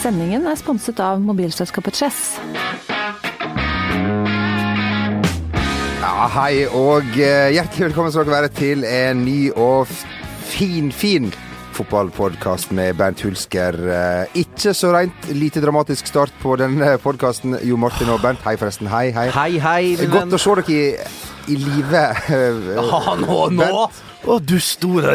[0.00, 2.20] Sendingen er sponset av mobilselskapet Chess.
[6.00, 9.90] Ja, hei og eh, hjertelig velkommen skal dere være til en ny og
[10.50, 11.28] fin, fin
[11.76, 13.76] fotballpodkast med Bernt Hulsker.
[13.92, 17.58] Eh, Ikke så rent lite dramatisk start på denne podkasten.
[17.68, 18.88] Jo Martin og Bernt, hei forresten.
[18.92, 19.28] Hei, hei.
[19.36, 20.84] Hei, hei, Godt å se dere i,
[21.52, 22.06] i live.
[22.80, 23.66] Ja, nå, nå!
[23.66, 24.06] Bernt.
[24.20, 25.14] Å, du store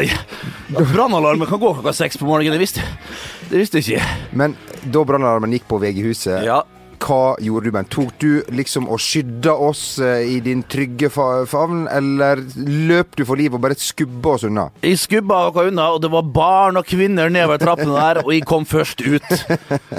[0.73, 2.57] Brannalarmen kan gå klokka seks på morgenen.
[2.57, 4.15] Det visste jeg ikke.
[4.33, 4.55] Men
[4.91, 6.61] da brannalarmen gikk på VG-huset, Ja.
[7.05, 7.89] hva gjorde du, Bernt?
[7.91, 13.25] Tok du liksom og skydda oss eh, i din trygge fa favn, eller løp du
[13.27, 14.69] for livet og bare skubba oss unna?
[14.81, 18.45] Jeg skubba noe unna, og det var barn og kvinner nedover trappene der, og jeg
[18.47, 19.27] kom først ut.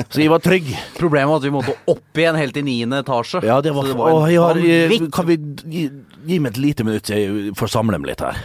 [0.08, 0.72] Så jeg var trygg.
[0.98, 3.44] Problemet var at vi måtte opp igjen helt til niende etasje.
[3.46, 5.38] Ja, det var, det var en Å, jeg har, jeg, Kan vi
[6.28, 8.38] gi, meg et lite minutt, så jeg får samle meg litt her.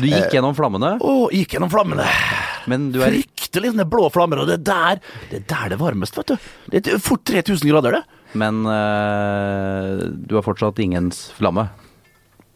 [0.00, 2.06] Du gikk gjennom flammene, Å, gikk gjennom flammene.
[2.70, 5.80] men du er Fryktelig sånne blå flammer, og det er der det er der det
[5.82, 6.50] varmest, vet du.
[6.72, 8.20] Det er fort 3000 grader, det.
[8.34, 11.68] Men øh, du har fortsatt ingens flamme.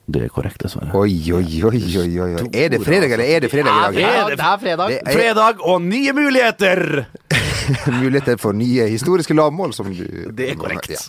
[0.08, 0.88] Det er korrekt, dessverre.
[0.97, 2.31] Oi, oi, oi, oi, oi.
[2.41, 2.47] oi.
[2.56, 3.98] Er det fredag, eller er det fredag i dag?
[4.00, 4.94] Ja, det er fredag.
[4.94, 7.47] Det er Fredag og nye muligheter!
[8.02, 10.91] muligheter for nye historiske lavmål, som du Det er korrekt.
[10.92, 11.00] Ja.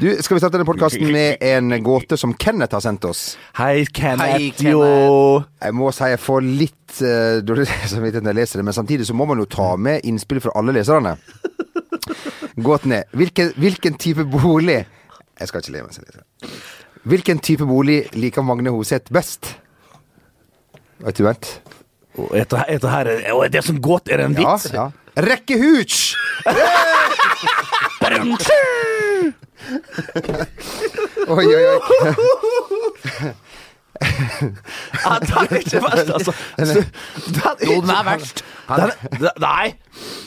[0.00, 3.22] Du, skal vi starte denne podkasten med en gåte som Kenneth har sendt oss?
[3.58, 4.24] Hei, Kenneth.
[4.36, 4.70] Hei, Kenneth.
[4.72, 5.42] Jo.
[5.62, 9.06] Jeg må si jeg får litt uh, dårlig samvittighet når jeg leser det, men samtidig
[9.10, 11.16] så må man jo ta med innspill fra alle leserne.
[12.60, 14.80] Gåten er hvilken, hvilken type bolig
[15.40, 16.56] Jeg skal ikke le mens jeg leser.
[17.08, 19.54] Hvilken type bolig liker Magne Hoseth best?
[21.00, 21.48] Vet du, Bernt?
[22.18, 24.10] Og Dette, dette her er, og det som godt.
[24.12, 24.72] Er en en Ja, vits?
[24.74, 24.88] ja.
[25.16, 26.16] Rekkehooch!
[31.30, 31.78] Oi, oi, oi.
[34.00, 36.32] Ja, den er ikke verst, altså.
[37.66, 38.42] Jo, den er verst.
[38.70, 39.74] Den, den, nei!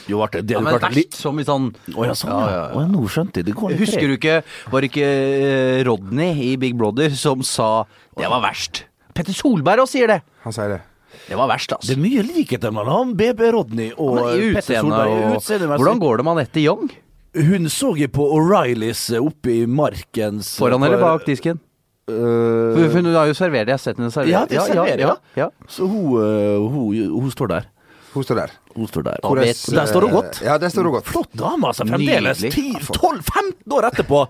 [0.09, 2.55] Jo, Arte, det Ja, men verst som i sånn Å ja, sånn, Ja, ja.
[2.57, 2.63] ja.
[2.75, 3.47] Å, ja, nå skjønte jeg.
[3.49, 4.35] Det går litt Husker du ikke
[4.73, 7.69] Var det ikke øh, Rodney i Big Brother som sa
[8.19, 8.83] det var verst?
[9.15, 10.19] Petter Solberg også sier det.
[10.43, 10.81] Han sier det.
[11.27, 11.93] Det var verst, Det altså.
[11.95, 14.17] er mye likheter mellom han, BB Rodney og
[14.57, 15.11] Petter Solberg.
[15.13, 16.89] og Utseende, Hvordan går det med Anette Young?
[17.33, 21.59] Hun så jeg på O'Reillys oppe i Markens Foran eller bak disken?
[22.03, 24.33] Uh, For Hun har jo servert, jeg har sett henne servere.
[24.33, 25.47] Ja, det serverer, ja, ja.
[25.71, 27.69] Så hun, hun, hun, hun står der.
[28.13, 28.51] Hun står der.
[28.75, 29.19] Hun står der.
[29.23, 29.53] Og der
[29.85, 30.39] står hun godt.
[30.41, 31.05] Ja, der står hun godt.
[31.05, 31.85] Flott dame, altså.
[31.85, 34.21] Fremdeles 10-12-15 år etterpå.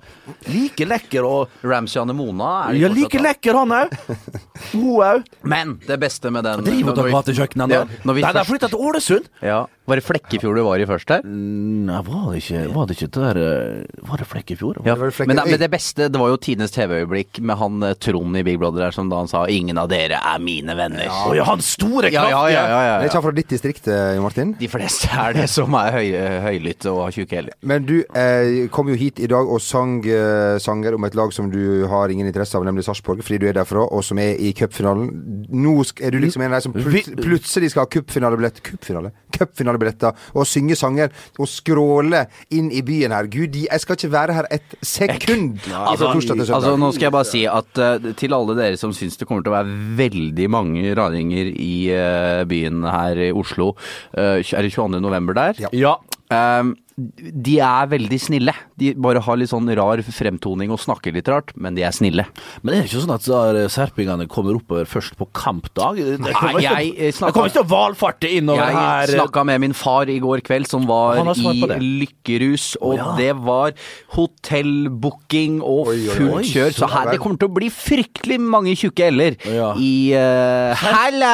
[0.51, 3.23] Like lekker og Ramsiane Mona er Ja, like da.
[3.29, 3.93] lekker han òg.
[4.73, 5.23] Hun òg.
[5.43, 7.83] Men det beste med den Driver dere vi- gatekjøkken ennå?
[8.05, 9.29] Nei, de har flytta til Ålesund.
[9.41, 11.23] Ja, Var det Flekkefjord du var i først her?
[11.27, 14.77] Nei, var det ikke Var det ikke det der øh, Var det Flekkefjord?
[14.87, 17.83] Ja, var Flekke- men, det- men det beste, det var jo tidenes TV-øyeblikk med han
[17.83, 20.71] eh, Trond i Big Brother der, som da han sa 'ingen av dere er mine
[20.71, 21.35] venner'.
[21.35, 23.87] Ja, han store, ja, ja, ja, ja, ja, Det er ikke han fra ditt distrikt,
[23.87, 24.21] Martin?
[24.23, 24.53] Jo Martin?
[24.57, 26.07] De fleste er det som er høy,
[26.47, 27.53] høylytte og har tjukke hæler.
[27.61, 31.33] Men du eh, kom jo hit i dag og sang eh, sanger om et lag
[31.35, 34.39] som du har ingen interesse av, nemlig Sarpsborg, fordi du er derfra, og som er
[34.41, 35.11] i cupfinalen.
[35.53, 39.13] Nå er du liksom en av de som plut plutselig skal ha cupfinalebillett Cupfinale?
[39.33, 43.29] Cupfinalebilletter og synge sanger og skråle inn i byen her.
[43.31, 46.09] Gud, jeg skal ikke være her et sekund Altså.
[46.09, 49.43] Altså, nå skal jeg bare si at uh, til alle dere som syns det kommer
[49.45, 53.73] til å være veldig mange raringer i uh, byen her i Oslo,
[54.17, 55.01] eh, er det 22.
[55.01, 55.53] november der?
[55.59, 55.71] Ja.
[55.73, 55.93] Ja.
[56.33, 58.53] Ehm, de er veldig snille.
[58.77, 62.25] De bare har litt sånn rar fremtoning og snakker litt rart, men de er snille.
[62.61, 65.97] Men er det ikke sånn at serpingene kommer oppover først på kampdag?
[66.03, 69.07] Det kommer ikke jeg, til- snakka, de kommer ikke til å valfarte innover her.
[69.07, 73.09] Jeg snakka med min far i går kveld, som var i lykkerus, og oh, ja.
[73.17, 73.73] det var
[74.13, 76.75] hotellbooking og fullt kjør.
[76.77, 79.71] Så her, det kommer til å bli fryktelig mange tjukke l-er Ja.
[79.81, 81.33] i uh, Halla!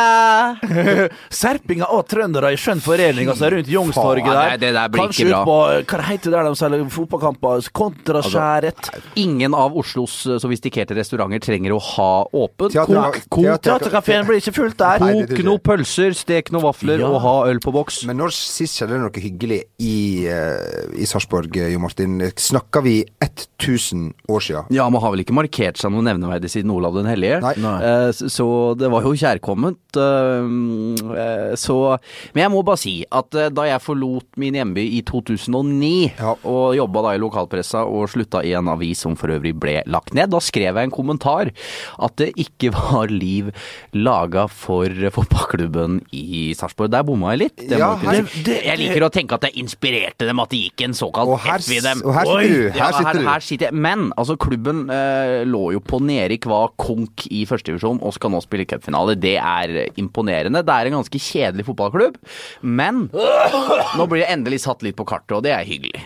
[1.41, 4.39] Serpinger og trøndere i skjønn forening altså rundt Youngstorget der.
[4.39, 5.57] nei, det der blir Kanskje ikke ut på
[5.89, 7.65] Hva heter det der de selger fotballkamper?
[7.79, 8.89] Kontraskjæret.
[9.19, 12.75] Ingen av Oslos eh, sofistikerte restauranter trenger å ha åpent.
[12.77, 15.01] Teaterkafeen blir ikke fullt der.
[15.01, 17.09] Kok noen pølser, stek noen vafler Ja.
[17.09, 18.03] og ha øl på boks.
[18.09, 22.17] Men når sist skjedde det noe hyggelig i, uh, i Sarpsborg, eh, Jo Martin?
[22.39, 24.63] Snakker vi 1000 år sia?
[24.73, 27.41] Ja, man har vel ikke markert seg noe nevneverdig siden Olav den hellige.
[27.43, 27.53] Nei.
[27.63, 27.75] Nei.
[27.83, 29.77] Eh, så- det var jo kjærkomment.
[29.95, 30.43] eh,
[31.19, 31.97] eh, så
[32.33, 35.01] Men jeg må bare si at eh, da jeg forlot min hjemby i
[35.39, 36.35] 2009, Ja.
[36.43, 40.13] og jobba da i lokalpressa og slutta i en avis som for øvrig ble lagt
[40.13, 41.51] ned, da skrev jeg en kommentar
[41.99, 43.51] at det ikke var liv
[43.93, 46.91] laga for fotballklubben i Sarpsborg.
[46.91, 47.57] Der bomma jeg litt.
[47.69, 48.43] Det Ja, her- si.
[48.65, 51.79] jeg liker å tenke at jeg inspirerte dem, at det gikk en såkalt F i
[51.79, 52.01] dem.
[52.05, 52.69] og her sitter Oi, du.
[52.69, 53.73] Her Ja, sitter her, her sitter jeg.
[53.73, 58.41] Men altså, klubben eh, lå jo på nedrykk, var konk i førstedivisjon og skal nå
[58.43, 59.15] spille cupfinale.
[59.19, 60.63] Det er imponerende.
[60.65, 62.15] Det er en ganske kjedelig fotballklubb,
[62.63, 65.28] men nå blir det endelig satt litt på kartet.
[65.29, 66.05] Borte, og det er hyggelig.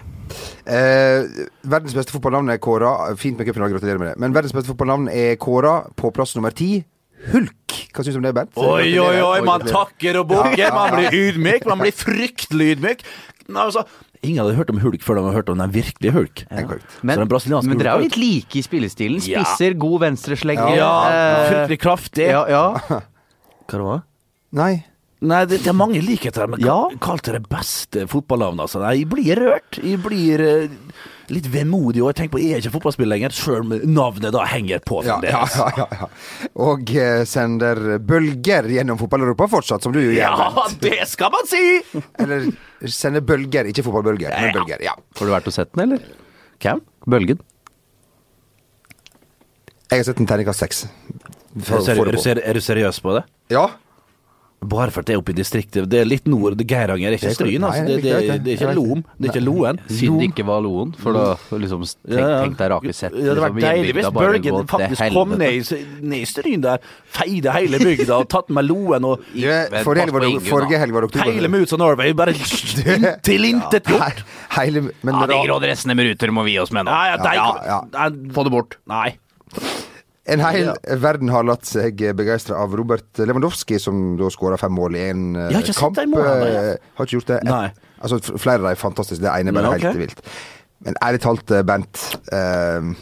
[0.65, 1.27] Eh,
[1.67, 4.19] verdens beste fotballnavn er kåra Fint med cupfinale, gratulerer med det.
[4.23, 6.83] Men verdens beste fotballnavn er kåra på plass nummer ti.
[7.31, 7.75] Hulk.
[7.93, 8.55] Hva syns du om det, Bernt?
[8.59, 10.73] Oi, oi, oi, man takker og bukker.
[10.75, 11.67] Man blir ydmyk.
[11.69, 13.03] Man blir fryktelig ydmyk.
[13.53, 13.83] Altså,
[14.23, 16.43] ingen hadde hørt om hulk før de hadde hørt om den virkelige hulk.
[16.49, 16.63] Ja.
[17.03, 19.23] Men, Så men dere er jo litt like i spillestilen.
[19.23, 20.75] Spisser, god venstreslegger.
[20.79, 22.27] Ja, eh, fryktelig kraftig.
[22.31, 22.65] ja, ja.
[23.63, 24.01] Hva det var
[24.53, 24.73] Nei.
[25.23, 26.77] Nei, det, det er mange likheter, men Ja.
[27.03, 28.65] kall det det beste fotballnavnet.
[28.65, 28.81] Altså.
[28.83, 29.77] Nei, jeg blir rørt.
[29.79, 30.73] Jeg blir uh,
[31.31, 34.43] litt vemodig, og jeg tenker på jeg er ikke fotballspiller lenger, sjøl om navnet da
[34.51, 36.09] henger på Ja, ja, ja, ja, ja.
[36.65, 40.17] Og uh, sender bølger gjennom fotball-Europa fortsatt, som du gjør.
[40.19, 41.63] Ja, det skal man si!
[42.19, 42.49] Eller
[42.91, 44.57] sender bølger, ikke fotballbølger, men Ja.
[44.59, 44.83] bølger.
[44.89, 44.97] Ja.
[45.19, 46.03] Har du vært og sett den, eller?
[46.63, 46.83] Hvem?
[47.07, 47.39] Bølgen?
[49.93, 50.83] Jeg har sett en terningkast seks.
[51.53, 53.23] Er er, er du seriøs på det?
[53.53, 53.67] Ja.
[54.69, 55.87] Bare for det er oppe i distriktet.
[55.89, 56.55] Det er litt nord.
[56.57, 57.63] det Geiranger er ikke Stryn.
[57.67, 57.85] Altså.
[57.87, 58.43] det Det, er det, ikke det.
[58.43, 59.03] det er ikke Loen.
[59.17, 59.79] Det er ikke Loen.
[59.89, 61.23] Siden det ikke var Loen, for da
[61.59, 63.11] liksom tenk, deg rake sett.
[63.13, 64.07] Det hadde vært liksom, deilig hvis
[64.43, 66.77] til faktisk kom ned i, ned i Stryn der,
[67.17, 71.31] feide hele bygda og tatt med Loen og forrige, helg var, det- oktober.
[71.33, 72.33] hele Moods of Norway bare
[73.27, 74.23] tilintetgjort.
[75.03, 76.91] Ja, de ra- grå dressene med ruter må vi gi oss med nå.
[76.91, 78.09] Ja, ja, Ja, ja.
[78.33, 78.77] Få det bort.
[78.87, 79.17] Nei.
[80.25, 80.69] En hel
[81.03, 85.23] verden har latt seg begeistre av Robert Lewandowski, som da skåra fem mål i en
[85.35, 85.99] eh, kamp.
[86.07, 86.75] målene, jeg.
[86.77, 87.39] Eh, Har ikke gjort det?
[87.49, 87.65] Nei.
[88.03, 89.23] Altså, flere av dem er fantastiske.
[89.23, 89.89] Det ene er bare okay.
[89.89, 90.23] helt vilt.
[90.83, 92.05] Men ærlig talt, Bent.
[92.35, 92.93] Eh,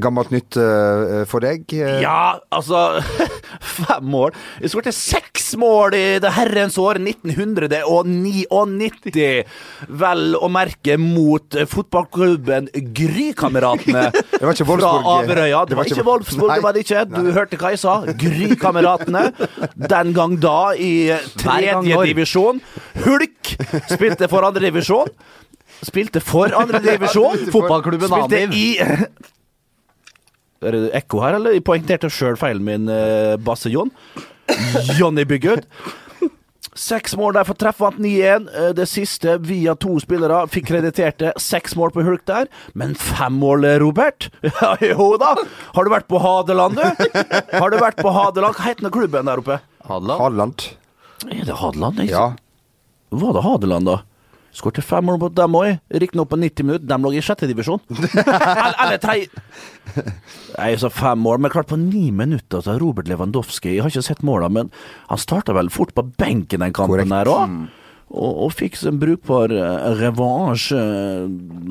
[0.00, 1.64] gammelt nytt eh, for deg?
[1.72, 3.00] Eh, Ja, altså
[3.76, 4.36] Fem mål.
[4.60, 9.44] Jeg skåret seks mål i det herrens år 1999.
[10.02, 15.06] Vel å merke mot eh, fotballklubben Grykameratene var ikke fra Wolfsburg.
[15.12, 15.60] Averøya.
[15.68, 17.00] Det var ikke Wolfsburg, det var det ikke.
[17.12, 17.94] Du hørte hva jeg sa.
[18.24, 19.24] Grykameratene.
[19.76, 20.92] Den gang da i
[21.38, 22.56] tredje divisjon.
[23.06, 23.42] Hulk
[23.92, 25.08] spilte for andre divisjon.
[25.84, 27.36] Spilte for andre divisjon.
[27.52, 28.78] Fotballklubben Spilte i
[30.66, 31.52] Er det ekko her, eller?
[31.52, 33.90] Jeg poengterte sjøl feilen min, uh, Basse John.
[34.98, 35.64] Johnny Bygud.
[36.76, 38.48] Seks mål der for treff, vant 9-1.
[38.52, 40.42] Eh, Det siste via to spillere.
[40.52, 42.50] Fikk krediterte seks mål på Hulk der.
[42.76, 44.28] Men fem mål, eh, Robert?
[44.60, 45.34] Ja, jo da!
[45.74, 47.22] Har du vært på Hadeland, du?
[47.56, 48.58] Har du vært på Hadeland?
[48.58, 49.58] Hva heter den klubben der oppe?
[49.88, 50.20] Hadeland?
[50.20, 50.66] Hadeland.
[51.32, 52.04] Er det Hadeland?
[52.10, 52.26] Ja.
[53.10, 53.96] Var det Hadeland, da?
[54.56, 55.74] Skårte fem mål mot dem òg.
[55.92, 56.88] Riktignok på 90 minutter.
[56.88, 57.82] De lå i sjette divisjon.
[57.92, 59.28] eller eller Jeg
[60.56, 61.42] Nei, så fem mål.
[61.44, 64.70] Men klart, på ni minutter så Robert Lewandowski Jeg har ikke sett måla, men
[65.10, 67.12] han starta vel fort på benken den kampen Korrekt.
[67.12, 67.58] der òg.
[68.06, 70.68] Og, og fikk en brukbar uh, revansj.
[70.78, 71.24] eh,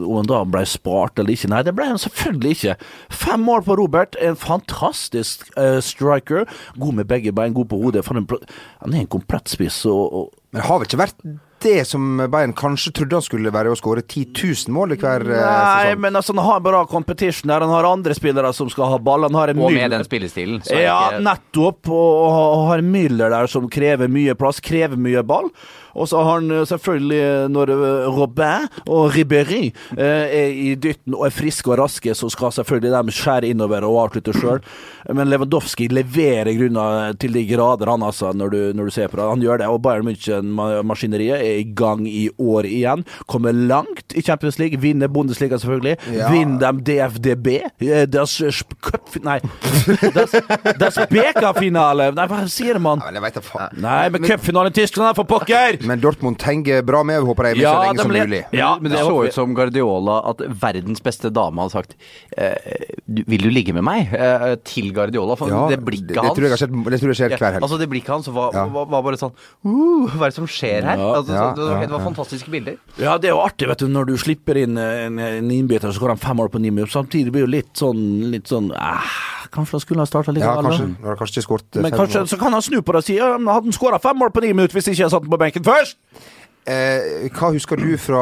[0.03, 1.47] Om han da ble spart eller ikke.
[1.53, 2.75] Nei, det ble han selvfølgelig ikke.
[3.23, 4.17] Fem mål på Robert.
[4.19, 6.43] En fantastisk uh, striker.
[6.75, 8.03] God med begge bein, god på hodet.
[8.05, 8.41] For en, pro-
[8.83, 9.79] han er en komplett spiss.
[9.88, 11.23] og, og Men det har vel ikke vært
[11.63, 14.25] det som Bayern kanskje trodde han skulle være, å skåre 10
[14.67, 16.01] 000 mål i hver eh, Nei, sesong?
[16.03, 17.63] men altså, han har bra competition der.
[17.65, 19.23] Han har andre spillere som skal ha ball.
[19.29, 20.61] Han har en Og Müller- med den spillestilen.
[20.67, 21.89] Så Ja, ikke nettopp.
[21.89, 25.49] Og, og har Müller der som krever mye plass, krever mye ball.
[25.95, 31.15] Og så har han eh, selvfølgelig, eh, når eh, Robin og Ribéry er i dytten
[31.15, 34.62] og er friske og raske, så skal selvfølgelig de skjære innover og avslutte sjøl.
[35.15, 39.19] Men Lewandowski leverer grunner til de grader, han altså, når du, når du ser på
[39.19, 39.30] det.
[39.30, 39.69] Han gjør det.
[39.71, 43.05] Og Bayern München-maskineriet er i gang i år igjen.
[43.31, 44.79] Kommer langt i Champions League.
[44.81, 45.98] Vinner Bundesliga, selvfølgelig.
[46.13, 46.31] Ja.
[46.34, 47.48] Vinner dem DFDB.
[48.12, 49.10] Deres Das Cup...
[49.24, 49.39] Nei.
[50.13, 50.31] Das,
[50.79, 52.10] das Beka-finale!
[52.15, 53.01] Nei, hva sier man?
[53.03, 53.77] Ja, men jeg vet da faen.
[53.86, 55.79] Nei, men cupfinalen i Tyskland, for pokker!
[55.88, 58.42] Men Dortmund henger bra med, håper jeg, er med så lenge som ble- mulig.
[58.56, 61.96] Ja, men det så ut som Guardiola at verdens beste dame hadde sagt
[62.38, 62.56] eh,
[63.06, 64.13] Vil du ligge med meg?
[64.13, 65.38] Eh, til Guardiola.
[65.39, 67.58] For Ja, det blikket det, det hans tror jeg det tror jeg skjer Ja, hver
[67.58, 67.63] helg.
[67.68, 68.65] altså Det blikket hans var, Ja.
[68.72, 70.98] var, var bare sånn uh, Hva er det som skjer her?
[70.98, 71.12] Ja.
[71.20, 72.77] altså, Ja, så, det, var, ja, det var fantastiske bilder.
[73.01, 76.01] Ja, det er jo artig, vet du, når du slipper inn en, en innbytter, så
[76.04, 76.94] går han fem år på ni minutter.
[76.96, 79.15] Samtidig blir det jo litt sånn, litt sånn eh,
[79.56, 80.88] Kanskje han skulle ha starta ja, kanskje.
[81.20, 83.48] kanskje ikke skåret Men kanskje så kan han snu på det og si ja, men
[83.54, 85.63] hadde han skåra fem mål på ni minutter hvis ikke jeg satt den på benken
[85.75, 86.00] først?
[86.65, 88.22] Eh, hva husker du fra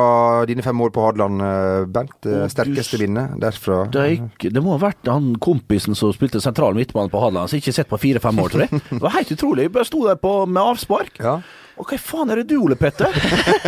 [0.50, 1.94] dine fem år på Hadeland, Bent?
[1.96, 2.26] Bernt?
[2.28, 3.86] Eh, Å, du sterkeste minnet derfra?
[3.94, 7.62] Det, ikke, det må ha vært han kompisen som spilte sentral midtbane på Hadeland, som
[7.62, 8.82] ikke har sett på fire-fem år, tror jeg.
[8.90, 9.70] Det var helt utrolig.
[9.70, 11.22] Jeg bare sto der på, med avspark.
[11.24, 11.38] Ja.
[11.80, 13.08] Og hva faen er det du, Ole Petter?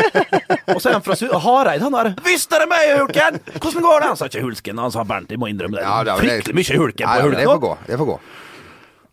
[0.75, 1.15] og så er han fra
[1.48, 2.12] Hareid, han der.
[2.27, 3.39] Visst er det meg, Hulken!
[3.56, 4.10] Hvordan går det?
[4.12, 5.32] Han sa ikke Hulsken, han sa Bernt.
[5.32, 5.88] Jeg må innrømme det.
[5.88, 7.39] Ja, det Fryktelig mye Hulken Nei, på Hulken.
[7.39, 7.74] det får gå.
[7.88, 8.18] Det får gå.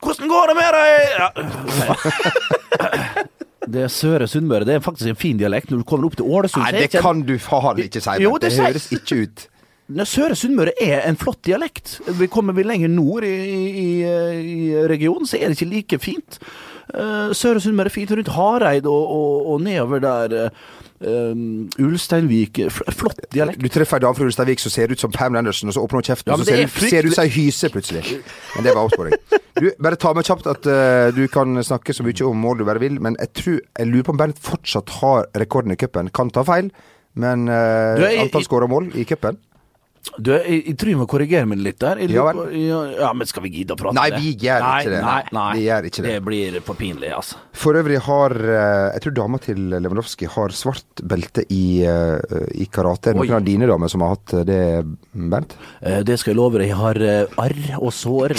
[0.02, 0.90] Hvordan går det med deg?
[1.22, 1.28] Ja.
[3.70, 4.64] Det Søre Sunnmøre.
[4.66, 5.70] Det er faktisk en fin dialekt.
[5.70, 8.16] Når du kommer opp til Ålesund, Nei, det ikke- kan du faen ikke si.
[8.22, 9.48] Jo, det det høres ikke ut.
[10.08, 12.00] Søre Sunnmøre er en flott dialekt.
[12.18, 16.38] Vi Kommer vi lenger nord i, i, i regionen, så er det ikke like fint.
[16.94, 20.50] Eh, Søre Sunnmøre er fint rundt Hareid og, og, og nedover der.
[21.02, 22.60] Eh, Ulsteinvik.
[22.96, 23.60] Flott dialekt.
[23.62, 26.00] Du treffer ei dame fra Ulsteinvik som ser ut som Pam Anderson, og så åpner
[26.02, 28.04] hun kjeften, Ja, og så ser, er du- ser du ut som ei hyse plutselig.
[28.56, 29.14] Men det var oppsporing.
[29.60, 32.64] Du, bare ta med kjapt at uh, du kan snakke så mye om mål du
[32.64, 36.08] bare vil, men jeg tror Jeg lurer på om Bernt fortsatt har rekorden i cupen.
[36.10, 36.70] Kan ta feil,
[37.14, 39.36] men uh, Du, jeg- antall skåra mål i cupen
[40.18, 42.00] Du, jeg, jeg tror jeg må korrigere meg litt der.
[42.02, 42.50] Jeg Ja lurer
[42.98, 45.02] ja, men skal vi gidde å prate Nei, vi gjør nei, ikke det.
[45.06, 46.08] Nei, nei, Vi gjør ikke det.
[46.08, 47.38] Det blir for pinlig, altså.
[47.62, 52.66] For øvrig har eh, Jeg tror dama til Lewandowski har svart belte i, eh, i
[52.72, 53.12] karate.
[53.12, 54.60] Er det Noen av dine damer som har hatt det,
[55.12, 55.54] Bernt?
[55.80, 56.72] Eh, Det skal jeg love deg.
[56.72, 57.02] Jeg har
[57.46, 58.34] arr og sår.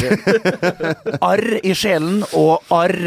[1.32, 3.00] arr i sjelen og arr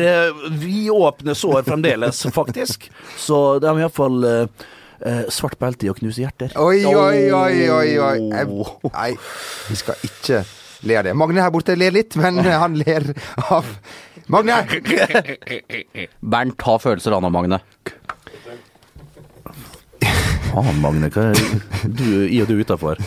[0.57, 2.91] vi vidåpne sår fremdeles, faktisk.
[3.19, 4.67] Så det har iallfall uh,
[5.05, 6.55] uh, svart belte i å knuse hjerter.
[6.61, 8.17] Oi, oi, oi, oi, oi.
[8.31, 9.11] Jeg, nei,
[9.71, 10.45] vi skal ikke
[10.87, 11.15] le av det.
[11.19, 13.13] Magne her borte ler litt, men han ler
[13.51, 13.69] av
[14.33, 14.63] Magne!
[16.35, 17.61] Bernt ta følelser av Magne.
[20.57, 21.11] Ah, Magne.
[21.13, 23.01] Hva er du i og du utafor?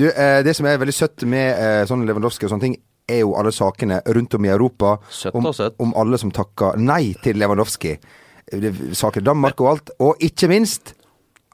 [0.00, 2.76] Du, eh, det som er veldig søtt med eh, sånn Lewandowski og sånne ting,
[3.10, 5.74] er jo alle sakene rundt om i Europa Søtt om, og søtt.
[5.82, 7.96] om alle som takker nei til Lewandowski.
[8.96, 9.92] Saker i Danmark og alt.
[10.00, 10.94] Og ikke minst,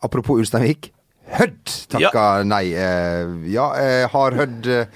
[0.05, 0.93] apropos Ulsteinvik,
[1.27, 2.71] Hødd takka nei.
[2.79, 4.87] Eh, ja, eh, har Hødd eh,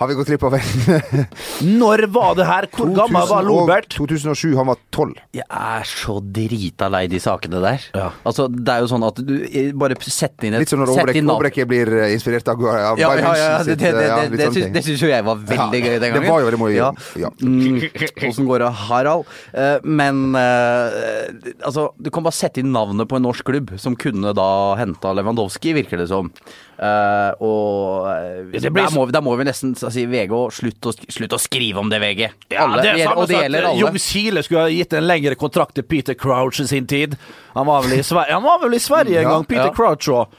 [0.00, 1.26] Har vi gått glipp av en
[1.80, 2.66] Når var det her?
[2.72, 3.90] Hvor gammel var Lobert?
[3.92, 5.18] 2007, han var tolv.
[5.36, 7.84] Jeg er så drita lei de sakene der.
[7.92, 8.06] Ja.
[8.24, 9.34] Altså, det er jo sånn at du
[9.76, 13.28] bare setter inn et Litt som når Aabrek blir eh, inspirert av, av Ja, Bayern
[13.28, 14.72] ja, ja, det, det, det, eh, ja, det, det, ting.
[14.78, 16.24] det syns jo jeg var veldig Ja, gøy den gangen.
[16.24, 16.72] Det var jo veldig moro.
[16.78, 16.90] ja.
[17.20, 17.32] ja.
[17.44, 17.76] Mm,
[18.30, 19.28] Åssen går det, Harald?
[19.52, 24.32] Eh, men altså, du kan bare sette inn navnet på en norsk klubb som kunne
[24.32, 26.32] da henta Lewandowski, virker det som.
[26.80, 30.92] Eh, og ja, blir der, må, vi- der må vi nesten si VG slutt å,
[31.12, 32.22] slutt å skrive om det, VG.
[32.54, 33.80] Ja, Alle, det er og det gjelder alle.
[33.82, 37.18] Jung Sile skulle ha gitt en lengre kontrakt til Peter Crouch i sin tid.
[37.52, 39.74] Han var vel i Sverige, han var vel i Sverige en gang, Peter.
[39.76, 40.38] Crouch òg.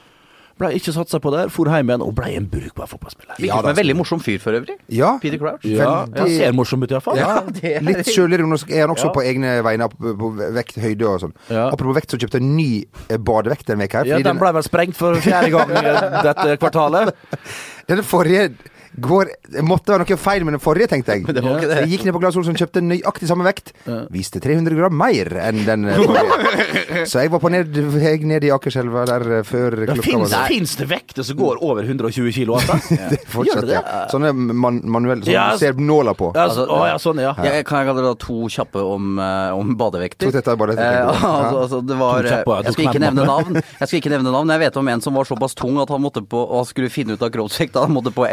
[0.62, 3.34] Ble ikke satsa på der, for hjem igjen og ble en brukbar fotballspiller.
[3.42, 4.76] Ja, en veldig morsom fyr for øvrig.
[4.94, 5.16] Ja.
[5.22, 5.64] Peter Crouch.
[5.66, 7.18] Ja, det han ser morsom ut iallfall.
[7.18, 9.14] Ja, Litt er- litt sjølironisk er han også Ja.
[9.16, 11.34] på egne vegne, på, på vekt, høyde og sånn.
[11.50, 11.64] Ja.
[11.74, 12.68] Apropos vekt, så kjøpte jeg en ny
[13.08, 14.04] eh, badevekt denne uka.
[14.06, 17.10] Ja, den ble vel sprengt for fjerde gang eh, dette kvartalet.
[17.90, 18.52] Den forrige
[19.00, 21.24] går Det måtte være noe feil med den forrige, tenkte jeg.
[21.36, 21.76] det var ikke det.
[21.76, 23.72] Så jeg gikk ned på Glass Olsson, kjøpte nøyaktig samme vekt.
[24.12, 27.06] Viste 300 gram mer enn den eh, forrige.
[27.08, 30.48] Så jeg var på ned, jeg ned i Akerselva der eh, før klokka var der.
[30.52, 32.58] Fins det vekter som går over 120 kilo?
[32.60, 32.78] Altså?
[33.12, 34.02] det fortsatt, det ja.
[34.12, 36.32] Sånne man, manuelle som Ja, du ser nåla på.
[36.36, 37.30] Ja, Altså, så, å, ja, sånn, ja.
[37.46, 40.28] Jeg, kan jeg kalle det da to kjappe om, eh, om badevekter?
[40.28, 43.26] To tette, badevekter, Eh, altså, altså, det var, To kjappe, ja, jeg skal ikke nevne
[43.28, 43.58] navn.
[43.62, 44.52] Jeg skal ikke nevne navn.
[44.52, 47.16] Jeg vet om en som var såpass tung at han måtte på og skulle finne
[47.16, 47.86] ut av kroppsvekta.
[47.86, 48.26] Han måtte på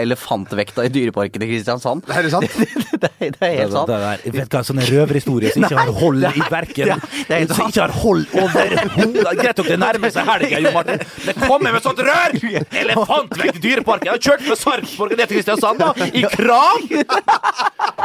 [0.49, 2.03] elefantvekta i Dyreparken i Kristiansand.
[2.09, 2.49] Er det sant?
[3.01, 3.87] det, er- det er helt sant.
[3.89, 7.01] Det der, vet du hva, sånne røverhistorier som ikke har hold i verken det er-
[7.29, 9.39] det er Som ikke har hold overhodet.
[9.39, 10.99] Greit nok det nærmer seg helga, Jo Martin.
[11.25, 12.35] Det kommer med sånt rør!
[12.81, 14.09] Elefantvekt i Dyreparken.
[14.09, 16.09] Jeg har kjørt fra Sarpsborg ned til Kristiansand, da.
[16.09, 16.81] I kran!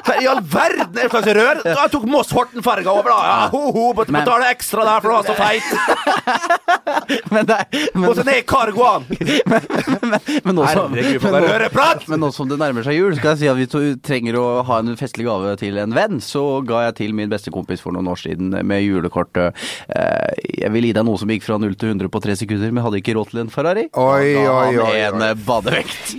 [0.05, 1.63] Hva i all verden er det slags rør?
[1.65, 3.19] Jeg tok Moss-Horten-ferga over, da.
[3.25, 5.67] Ja, ho, ho, måtte Men- betale ekstra der, for det var så feit.
[7.35, 9.05] Men, det er- men, Måtte ned i Kargoan!
[10.45, 12.05] men, nå som, Herregud, for det røreprat!
[12.11, 14.45] men nå som det nærmer seg jul, skal jeg si at vi to trenger å
[14.67, 16.21] ha en festlig gave til en venn.
[16.25, 19.55] Så ga jeg til min beste kompis for noen år siden med julekortet
[19.89, 22.75] eh, Jeg vil gi deg noe som gikk fra 0 til 100 på tre sekunder,
[22.75, 23.87] men hadde ikke råd til en Ferrari.
[23.95, 25.01] Oi, Da ga oi, han oi, oi.
[25.09, 26.15] En eh, badevekt.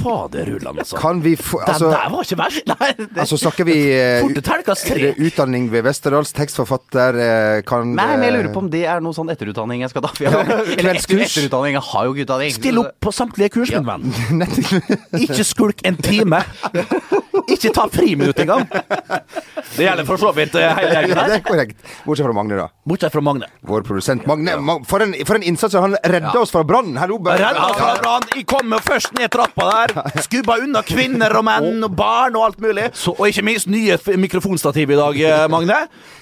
[0.00, 0.96] Faderullan, altså.
[1.00, 2.70] Kan vi få Den Altså, der var ikke verst.
[2.70, 7.18] Nei, det, altså snakker vi det Utdanning ved Westerdals, tekstforfatter
[7.68, 10.12] kan Nei, men jeg lurer på om det er noe sånn etterutdanning jeg skal ta.
[10.20, 11.26] Eller Kveldskurs.
[11.28, 12.54] etterutdanning, jeg har jo ikke utdanning.
[12.56, 14.06] Still opp på samtlige kurs, min venn.
[15.24, 16.42] Ikke skulk en time.
[17.48, 18.66] Ikke ta friminutt engang.
[19.76, 21.76] Det gjelder for så vidt eh, hele Ja, gjengen det er korrekt.
[22.06, 22.66] Bortsett fra Magne, da.
[22.88, 23.46] Bortsett fra Magne.
[23.66, 24.56] Vår produsent Magne.
[24.60, 25.74] Ma for, en, for en innsats!
[25.80, 26.96] Han redda oss fra brannen!
[27.00, 28.28] Hallo, bare- oss fra brannen!
[28.36, 30.22] Jeg kommer først ned trappa der.
[30.26, 32.88] Skubba unna kvinner og menn og barn og alt mulig.
[33.14, 35.78] Og ikke minst nye mikrofonstativ i dag, eh, Magne.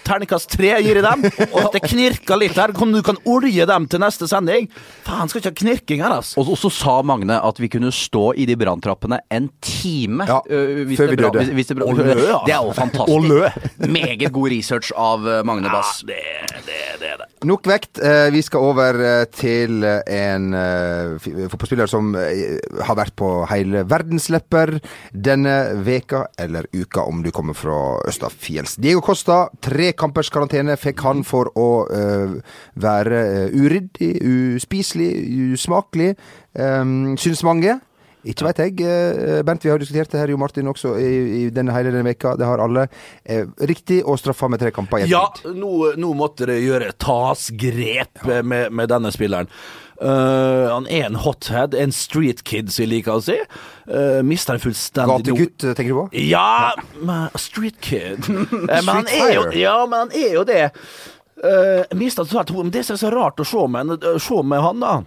[0.08, 1.26] Terningkast tre gir jeg dem.
[1.52, 2.72] Og at det knirka litt her.
[2.76, 4.68] Kom, du kan olje dem til neste sending.
[5.06, 6.38] Faen, skal ikke ha knirking her, altså.
[6.44, 10.84] Og så- sa Magne at vi kunne stå i de branntrappene en time Ja, ø,
[11.08, 11.44] hvis før før vi det døde.
[11.44, 11.88] Hvis, hvis det, er bra.
[11.88, 12.38] Og lø, ja.
[12.46, 13.28] det er jo Og fantastisk.
[13.28, 13.48] lø.
[13.98, 16.02] Meget god research av eh, Magne Bass.
[16.06, 16.18] det,
[16.66, 17.28] det, det er det.
[17.48, 18.00] Nok vekt.
[18.02, 20.48] Eh, Vi skal over eh, til en
[21.18, 24.78] fotballspiller som har vært på hele verdenslepper
[25.12, 28.76] denne veka, eller uka om du kommer fra Østafjells.
[28.82, 31.68] Diego Costa, tre kampers karantene fikk han for å
[32.78, 33.20] være
[33.54, 34.10] uryddig,
[34.58, 35.10] uspiselig,
[35.54, 36.14] usmakelig,
[36.58, 37.78] um, syns mange.
[38.26, 38.80] Ikke veit jeg.
[38.82, 41.10] eh, Bent, vi har diskutert det her, Jo Martin, også i,
[41.44, 42.34] i denne hele denne veka.
[42.38, 42.88] Det har alle.
[43.24, 48.24] Eh, riktig å straffe med tre kamper Ja, nå, nå måtte det gjøre tas grep
[48.26, 49.50] med, med denne spilleren.
[49.98, 53.34] Uh, han er en hothead, en street kid, som jeg liker å si.
[53.90, 56.04] Uh, mister han fullstendig Gategutt, tenker du på?
[56.22, 56.70] Ja,
[57.02, 58.22] men street kid.
[58.68, 60.64] Eh, men han Street er jo, ja, men han er jo det.
[61.42, 62.52] Uh, mister totalt.
[62.54, 64.98] Men det som er så rart å se med, se med han, da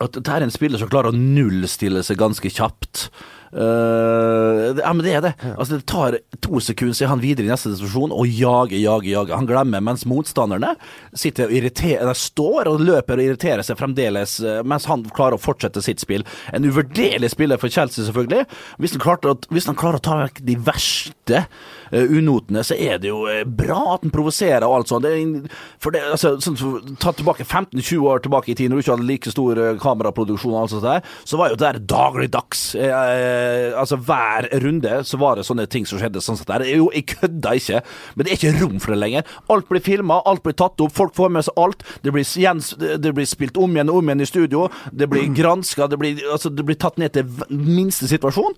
[0.00, 3.10] At dette er en spiller som klarer å nullstille seg ganske kjapt.
[3.50, 5.32] Uh, det- ja, men det er det.
[5.58, 9.10] Altså, det tar to sekunder, så er han videre i neste situasjon og jager, jager,
[9.10, 9.34] jager.
[9.34, 10.76] Han glemmer mens motstanderne
[11.18, 15.42] sitter og irriterer, står og løper og irriterer seg fremdeles, eh, mens han klarer å
[15.42, 16.24] fortsette sitt spill.
[16.54, 18.46] En uvurderlig spiller for Chelsea, selvfølgelig.
[18.78, 21.44] Hvis han, klarte hvis han klarer å ta vekk de verste
[21.90, 25.06] unotene, så er det jo eh, bra at han provoserer og alt sånt.
[25.06, 25.50] Det
[25.82, 29.08] for det, altså, sånn, ta tilbake 15-20 år tilbake i tid, når du ikke hadde
[29.08, 32.64] like stor eh, kameraproduksjon og alt sånt der, så var jo det der dagligdags.
[32.78, 36.66] Eh, eh, altså hver runde så var det sånne ting som skjedde sånn sett der.
[36.70, 37.82] Jo, jeg kødda ikke,
[38.14, 39.34] men det er ikke rom for det lenger.
[39.52, 41.84] Alt blir filma, alt blir tatt opp, folk får med seg alt.
[42.04, 44.66] Det blir, gjens, det blir spilt om igjen og om igjen i studio.
[44.92, 45.98] Det blir granska, det
[46.30, 48.56] altså, det blir tatt ned til minste situasjon.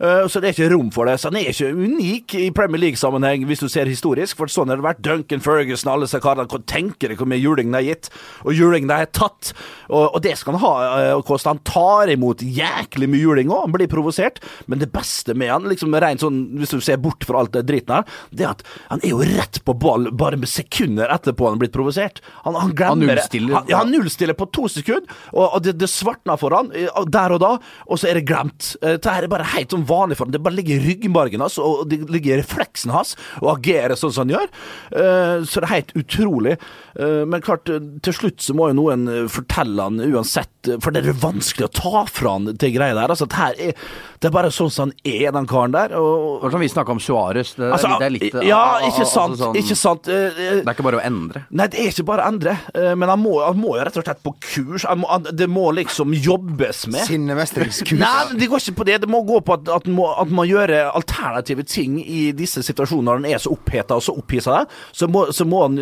[0.00, 1.18] Uh, så det er ikke rom for det.
[1.20, 4.78] Så han er ikke unik i Premier League-sammenheng, hvis du ser historisk, for sånn har
[4.78, 5.00] det vært.
[5.02, 6.46] Duncan Ferguson, alle disse karene.
[6.46, 8.10] Hva tenker dere hvor mye juling de har gitt?
[8.44, 9.50] Og juling de har tatt.
[9.88, 10.72] Og, og det skal han ha.
[11.00, 11.50] eh, og Kosta.
[11.50, 13.64] Han tar imot jæklig mye juling òg.
[13.66, 14.38] Han blir provosert.
[14.70, 17.64] Men det beste med han, liksom rent sånn, hvis du ser bort fra alt det
[17.66, 18.62] driten her, det er at
[18.92, 22.22] han er jo rett på ball bare med sekunder etterpå han har blitt provosert.
[22.44, 23.56] Han, han glemmer han nullstiller.
[23.58, 26.88] Han, ja, han nullstiller på to sekunder, og, og det, det svartner for han eh,
[27.10, 27.50] der og da,
[27.86, 28.74] og så er det glemt.
[28.80, 30.34] Det Dette er bare helt sånn vanlig for han.
[30.34, 34.12] Det bare ligger i ryggmargen hans, og det ligger i refleksen hans å agere sånn
[34.12, 34.48] som han gjør.
[34.92, 36.56] Eh, Så det er helt utrolig.
[36.98, 40.48] Eh, Men klart, eh, til slutt så må jo noen fortelle han uansett,
[40.82, 43.08] for det er vanskelig å ta fra han til greia der.
[43.08, 43.72] Altså, det her er,
[44.20, 45.94] det er bare sånn som han er, den karen der.
[45.96, 47.54] Og, som vi snakka om Suárez.
[47.56, 49.36] Det, altså, det er litt ja, ikke sant.
[49.38, 50.02] ikke altså sånn- Ikke sant.
[50.04, 51.44] Det er ikke bare å endre.
[51.50, 52.58] Nei, det er ikke bare å endre,
[52.96, 54.84] men han må, han må jo rett og slett på kurs.
[54.88, 57.06] Han må, han, det må liksom jobbes med.
[57.06, 57.98] Sinnemestringskurs.
[58.00, 59.00] Nei, det går ikke på det.
[59.00, 62.49] Det må gå på at, at, man må, at man gjør alternative ting i disse
[62.58, 64.64] situasjonene når den er så oppheta og så opphissa.
[64.92, 65.78] Så, må- så må han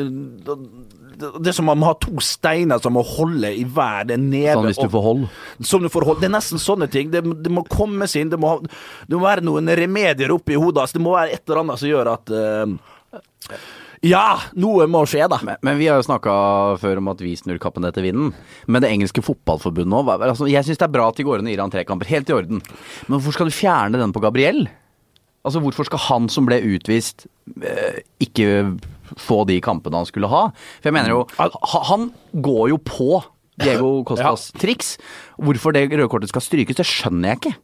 [1.19, 4.55] Det er som om man har to steiner som må holde i hver den neve.
[4.55, 5.25] Sånn hvis du får hold.
[5.67, 6.21] som du får hold.
[6.23, 7.11] Det er nesten sånne ting.
[7.11, 8.31] Det, det må kommes inn.
[8.31, 11.65] Det må, det må være noen remedier oppi hodet Altså, Det må være et eller
[11.65, 13.59] annet som gjør at uh,
[14.07, 15.41] Ja, noe må skje, da.
[15.43, 16.33] Men, men vi har jo snakka
[16.79, 18.31] før om at vi snur kappen etter vinden.
[18.71, 21.51] Men det engelske fotballforbundet òg altså, Jeg syns det er bra at de går inn
[21.51, 22.07] og gir han tre kamper.
[22.15, 22.63] Helt i orden.
[23.09, 24.69] Men hvorfor skal du fjerne den på Gabriel?
[25.47, 27.27] Altså Hvorfor skal han som ble utvist,
[27.63, 28.79] eh, ikke
[29.17, 30.49] få de kampene han skulle ha?
[30.83, 33.23] For jeg mener jo Han går jo på
[33.59, 34.97] Diego Costas triks.
[35.39, 37.55] Hvorfor det røde kortet skal strykes, det skjønner jeg ikke.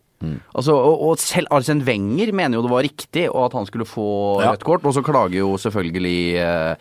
[0.55, 3.87] Altså, og, og selv Arsen Wenger mener jo det var riktig, og at han skulle
[3.89, 4.07] få
[4.43, 4.53] Ja.
[4.55, 4.85] rødt kort.
[4.85, 6.75] Og så klager jo selvfølgelig eh,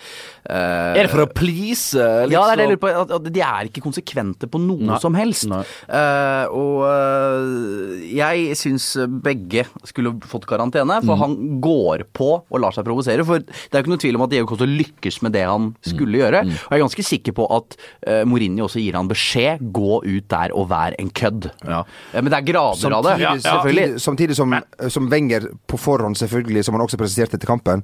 [0.49, 1.93] eh, Er det for å please?
[1.97, 2.83] ja, det er det jeg lurer liksom?
[2.83, 3.17] på.
[3.17, 4.99] At, de er ikke konsekvente på noe Nei.
[5.01, 5.47] som helst.
[5.49, 8.87] Eh, og eh, jeg syns
[9.23, 11.05] begge skulle fått karantene, Mm.
[11.07, 13.25] for han går på og lar seg provosere.
[13.25, 15.71] For det er jo ikke noe tvil om at Diego Costa lykkes med det han
[15.73, 15.75] Mm.
[15.83, 16.41] skulle gjøre.
[16.45, 17.75] Og jeg er ganske sikker på at
[18.07, 21.49] uh, Mourinho også gir han beskjed gå ut der og vær en kødd.
[21.65, 21.83] Ja.
[22.13, 24.01] Eh, men det er grader av det, Samtidig, selvfølgelig.
[24.01, 27.83] samtidig, samtidig som, som Wenger på forhånd, selvfølgelig, som han også presiserte etter kampen,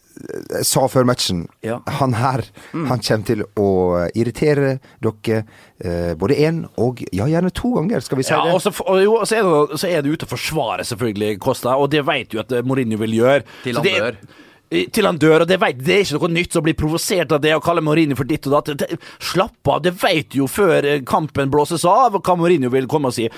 [0.00, 1.80] eh, sa før matchen Ja.
[2.00, 3.66] Han her han kommer til å
[4.14, 5.42] irritere dere
[5.84, 8.54] eh, både én og ja, gjerne to ganger, skal vi si Ja, det?
[8.56, 11.76] og så, og jo, så, er det, så er det ute å forsvare selvfølgelig Kosta,
[11.76, 13.44] og det vet jo at eh, Mourinho vil gjøre.
[13.64, 14.18] Til han det- dør.
[14.66, 17.38] Til han dør, og det, vet, det er ikke noe nytt å bli provosert av
[17.44, 18.82] det å kalle Mourinho for ditt og datt.
[19.22, 23.14] Slapp av, det vet jo før eh, kampen blåses av hva Mourinho vil komme og
[23.14, 23.28] si.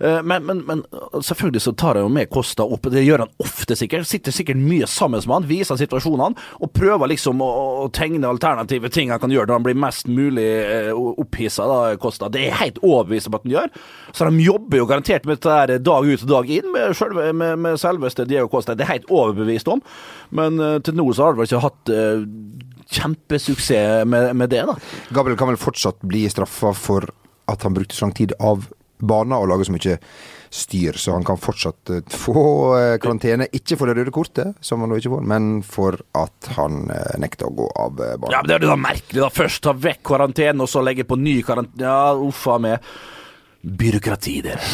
[0.00, 0.82] Eh, Men, men, men
[1.22, 4.06] selvfølgelig så tar han jo med Kosta opp, det gjør han ofte sikkert.
[4.06, 7.48] Sitter sikkert mye sammen med han, viser situasjonene, og prøver liksom å,
[7.84, 11.80] å tegne alternative ting han kan gjøre når han blir mest mulig eh, opphissa, da,
[12.00, 12.28] Kosta.
[12.30, 13.72] Det er jeg helt overbevist om at han gjør.
[14.12, 17.58] Så de jobber jo garantert med dette dag ut og dag inn med, selve, med,
[17.64, 18.74] med selveste Diego Kosta.
[18.78, 19.82] Det er jeg helt overbevist om.
[20.30, 21.94] Men eh, til nå så har de vel ikke hatt
[22.88, 24.74] kjempesuksess med, med det, da.
[25.12, 27.08] Gabriel kan vel fortsatt bli straffa for
[27.48, 28.66] at han brukte så lang tid av
[28.98, 29.96] baner og lager så mye
[30.50, 32.42] styr, så han kan fortsatt eh, få
[32.78, 33.48] eh, karantene.
[33.52, 37.50] Ikke for det røde kortet, som han ikke får, men for at han eh, nekter
[37.50, 38.32] å gå av banen.
[38.32, 39.30] Ja, men Det er jo da merkelig, da.
[39.34, 41.84] Først ta vekk karantene, og så legge på ny karantene.
[41.84, 42.88] Ja, uffa meg.
[43.62, 44.72] Byråkrati, dere.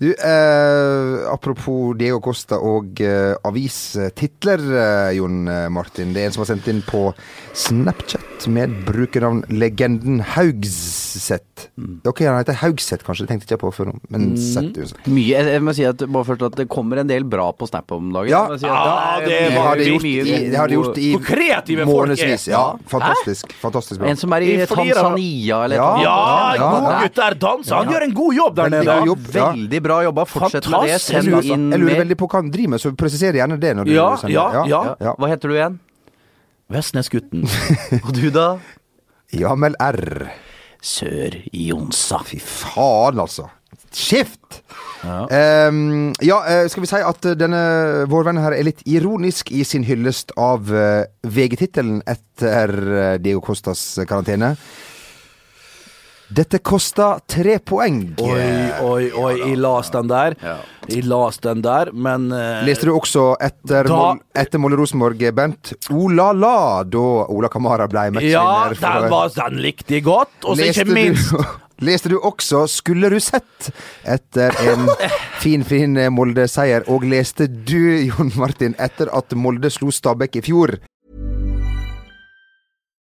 [0.00, 5.42] Du, eh, apropos Diego Costa og eh, avistitler, eh, Jon
[5.74, 6.14] Martin.
[6.16, 7.10] Det er en som har sendt inn på
[7.52, 11.66] Snapchat med brukernavn Legenden Haugseth.
[12.08, 13.26] Ok, han heter Haugseth, kanskje.
[13.26, 15.10] Det tenkte ikke jeg på før nå, men sett uansett.
[15.12, 17.92] Mye, jeg, må si at, bare først at det kommer en del bra på Snap
[17.92, 18.30] om dagen.
[18.32, 18.46] Ja.
[18.48, 20.56] Jeg må si at Ja, er det mye- Det har de gjort mye i, det
[20.62, 22.00] har de gjort i Hvor kreative folk er.
[22.00, 22.48] månedsvis.
[22.54, 23.52] Ja, fantastisk.
[23.60, 24.08] Fantastisk bra.
[24.14, 25.90] En som er i Vi flirer Tanzania eller Ja.
[25.92, 26.16] et Ja,
[26.54, 27.00] eller ja, god ja.
[27.04, 27.76] gutt der danser.
[27.76, 28.98] Han gjør en god jobb der Veldig nede.
[29.04, 29.28] god jobb.
[29.34, 29.52] Ja.
[29.52, 30.24] Veldig bra jobba.
[30.30, 30.98] Fortsett med det.
[31.04, 33.58] Send jeg lurer, inn Jeg lurer veldig på hva han driver med, så presiser gjerne
[33.60, 33.74] det.
[33.76, 34.36] Når du Ja, sender.
[34.38, 34.82] ja, ja.
[35.10, 35.14] ja.
[35.18, 35.80] Hva heter du igjen?
[36.70, 37.44] Vestnesgutten.
[38.06, 38.48] Og du, da?
[39.34, 40.30] Jamel R.
[40.80, 42.22] Sør-Jonsa.
[42.26, 43.48] Fy faen, altså.
[43.90, 44.60] Skift!
[45.02, 45.24] Ja.
[46.22, 47.60] ja, eh, skal vi si at denne
[48.10, 53.40] vår venn her er litt ironisk i sin hyllest av eh, VG-tittelen etter eh, Diego
[53.42, 54.52] Costas karantene.
[56.30, 57.96] Dette kosta tre poeng.
[58.22, 58.42] Oi,
[58.86, 60.36] oi, oi, jeg las den der.
[60.86, 65.24] Jeg las den der, men uh, Leste du også etter, Da- mål, etter Molle Rosenborg,
[65.34, 65.72] Bent?
[65.90, 67.02] O-la-la, da
[67.34, 68.30] Ola Kamara ble matchvinner.
[68.30, 70.30] Ja, den, var, den likte jeg godt.
[70.44, 71.42] Og så ikke minst du,
[71.90, 73.72] leste du også 'Skulle du sett'
[74.06, 74.86] etter en
[75.42, 76.86] fin, fin Molde-seier?
[76.86, 80.78] Og leste du, Jon Martin, etter at Molde slo Stabæk i fjor?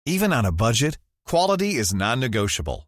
[0.10, 0.98] Even on a budget,
[1.30, 2.88] quality is non-negotiable.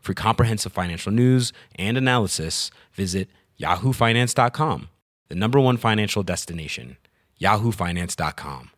[0.00, 3.28] For comprehensive financial news and analysis, visit
[3.60, 4.88] yahoofinance.com,
[5.28, 6.96] the number one financial destination,
[7.40, 8.70] yahoofinance.com.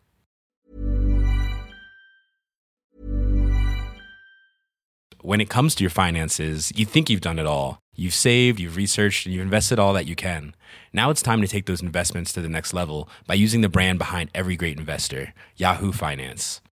[5.21, 7.79] When it comes to your finances, you think you've done it all.
[7.95, 10.53] You've saved, you've researched, and you've invested all that you can.
[10.91, 13.99] Now it's time to take those investments to the next level by using the brand
[13.99, 16.59] behind every great investor, Yahoo Finance.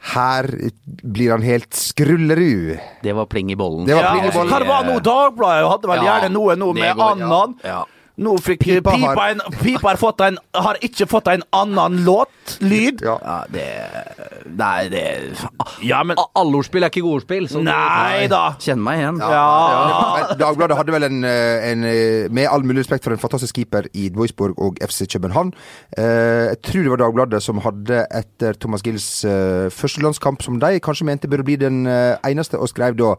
[0.00, 0.46] Her
[1.04, 2.78] blir han helt skrullerud.
[3.02, 3.86] Det var pling i bollen.
[3.86, 4.52] Det var pling i bollen.
[4.60, 4.98] Det var nå?
[5.04, 7.56] Dagbladet hadde vel Ja, gjerne noe nå med annan.
[7.64, 7.84] ja.
[8.20, 12.02] Nå fikk Pipa Pipa, har- en, Pipa har, fått en, har ikke fått en annen
[12.04, 12.28] låt,
[12.60, 13.02] lyd.
[13.06, 13.16] Ja.
[13.22, 13.66] Ja, det
[14.56, 15.02] Nei, det
[15.84, 17.46] Ja, men Alle ordspill er ikke gode ordspill.
[17.48, 18.54] så- Nei da.
[18.58, 19.18] Kjenn meg igjen.
[20.40, 23.86] Dagbladet hadde vel en, eh, en eh, Med all mulig respekt for en fantastisk keeper
[23.94, 25.52] i Duisburg og FC København.
[25.96, 30.58] Eh, jeg tror det var Dagbladet som hadde etter Thomas Gills eh, første landskamp, som
[30.58, 33.14] de kanskje mente burde bli den eneste, og skrev da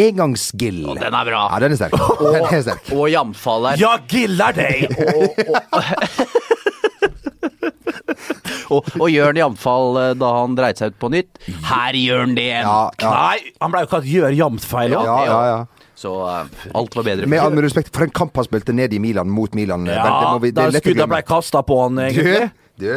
[0.00, 0.86] Engangsgill.
[0.88, 1.42] Og den er bra.
[1.52, 1.92] Ja, den er sterk.
[2.20, 2.92] Den er sterk.
[2.96, 3.76] Og jamfall der.
[3.82, 4.88] Ja, gillar deg!
[5.12, 6.51] Og, og
[9.12, 11.30] gjør han i anfall da han dreit seg ut på nytt.
[11.68, 12.66] Her gjør han det igjen!
[12.66, 13.12] Ja, ja.
[13.16, 14.96] Nei, han ble jo kalt gjør jamt-feil.
[14.96, 15.88] Ja, ja, ja.
[16.02, 17.28] Så uh, alt var bedre.
[17.30, 19.84] Med all mulig respekt for en kamp han spilte ned i Milan, mot Milan.
[19.86, 21.14] Ja, Da det må vi- det er der lett å skuddet glemme.
[21.14, 22.50] ble kasta på han, Du,
[22.82, 22.90] du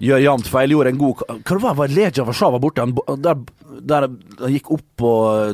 [0.00, 0.70] gjør jevnt feil.
[0.74, 2.80] Gjorde en god Hva var det var Legia Warszawa borte?
[2.84, 3.42] Han, der,
[3.90, 5.10] der han gikk opp på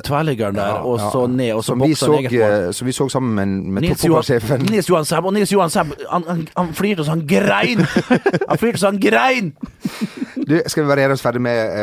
[0.07, 2.55] tverrliggeren der, og så ned, og så Som boksa så, han eget mål.
[2.69, 4.67] eh, som vi så sammen med, med Nils toppfotballsjefen.
[4.71, 5.25] Nils Johan Sæb.
[5.25, 7.85] og Nils Johan Sæb, han, han, han flirte så han grein!
[8.51, 9.53] Han flirte så han grein!
[10.47, 11.79] Du, skal vi gjøre oss ferdig med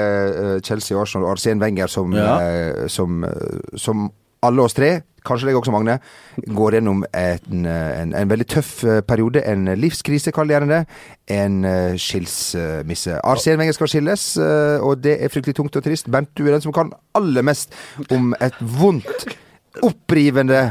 [0.56, 2.38] uh, Chelsea, Arsenal og Arsene Wenger, som, Ja.
[2.40, 4.10] uh, som, uh, som
[4.44, 5.98] alle oss tre, kanskje deg også, Magne,
[6.56, 9.44] går gjennom en, eh, en, en veldig tøff eh, periode.
[9.48, 10.98] En livskrise, kaller det gjerne det.
[11.34, 13.20] En uh, skilsmisse.
[13.24, 16.12] Arsen Wenger skal skilles, eh, og det er fryktelig tungt og trist.
[16.12, 17.74] Bent, du er den som kan aller mest
[18.12, 19.30] om et vondt,
[19.84, 20.66] opprivende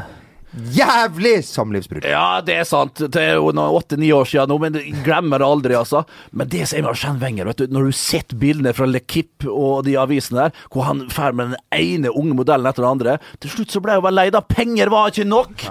[0.52, 2.04] Jævlig samlivsbrudd!
[2.04, 3.00] Ja, det er sant.
[3.14, 6.02] Det er jo åtte-ni år siden nå, men jeg glemmer det aldri, altså.
[6.30, 9.00] Men det som er med Arsène Wenger, vet du, når du setter bildene fra Le
[9.00, 12.90] Kipp og de avisene der, hvor han drar med den ene unge modellen etter den
[12.90, 14.44] andre Til slutt så ble jeg bare lei, da.
[14.44, 15.66] Penger var ikke nok!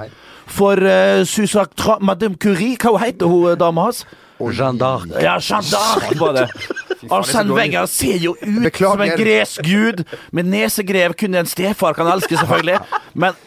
[0.51, 1.99] For uh, Susak Tra...
[2.01, 4.01] Madame Curie, hva heter hun eh, dama hans?
[4.41, 5.13] Jeanne d'Arc.
[5.21, 6.47] Ja, Jeanne d'Arc var det.
[7.13, 10.03] Arsène Wenger ser jo ut som en gresk gud.
[10.33, 12.81] Med nesegrev kun en stefar kan elske, selvfølgelig.
[13.13, 13.37] Men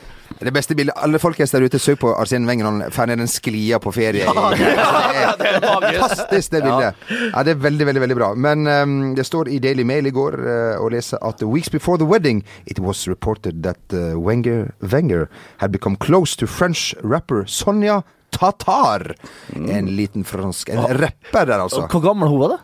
[0.40, 3.20] Det beste bildet Alle folkens der ute, søk på Arsene Wenger når han fer ned
[3.22, 4.24] den sklia på ferie.
[4.24, 7.04] det er fantastisk, det bildet.
[7.30, 8.30] Ja, det er veldig, veldig veldig bra.
[8.34, 12.00] Men um, det står i Daily Mail i går uh, å lese at weeks before
[12.00, 15.28] the wedding, it was reported that uh, Wenger, Wenger
[15.62, 18.02] had become close to French rapper Sonja
[18.34, 19.14] Tatar.
[19.54, 21.86] En liten fransk En rapper der, altså.
[21.90, 22.62] hvor gammel hun var, da?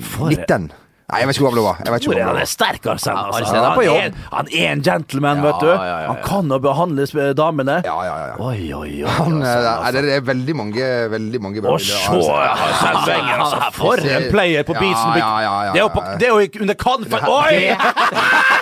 [0.00, 0.72] For 19.
[1.12, 1.80] Nei, jeg vet ikke hvor gammel hun var.
[1.84, 2.48] Jeg vet ikke hvor gammel han er var.
[2.48, 3.96] sterk, Altså, Arsene er han, på jobb.
[4.00, 5.66] er, han er en gentleman, vet du.
[5.68, 6.06] ja, ja, ja.
[6.08, 7.76] Han kan å behandle sp- damene.
[7.84, 8.36] Ja, ja, ja.
[8.40, 9.10] Oi, oi, oi.
[9.18, 13.44] Han, eh, altså, det er veldig mange, veldig mange bra Å bilder se av Wenger,
[13.44, 13.60] altså.
[13.82, 15.18] For en player på Ja, beatsen.
[15.20, 16.16] ja, ja, ja, Det er jo, på, ja.
[16.16, 17.56] det er jo ikke under Cannes Oi!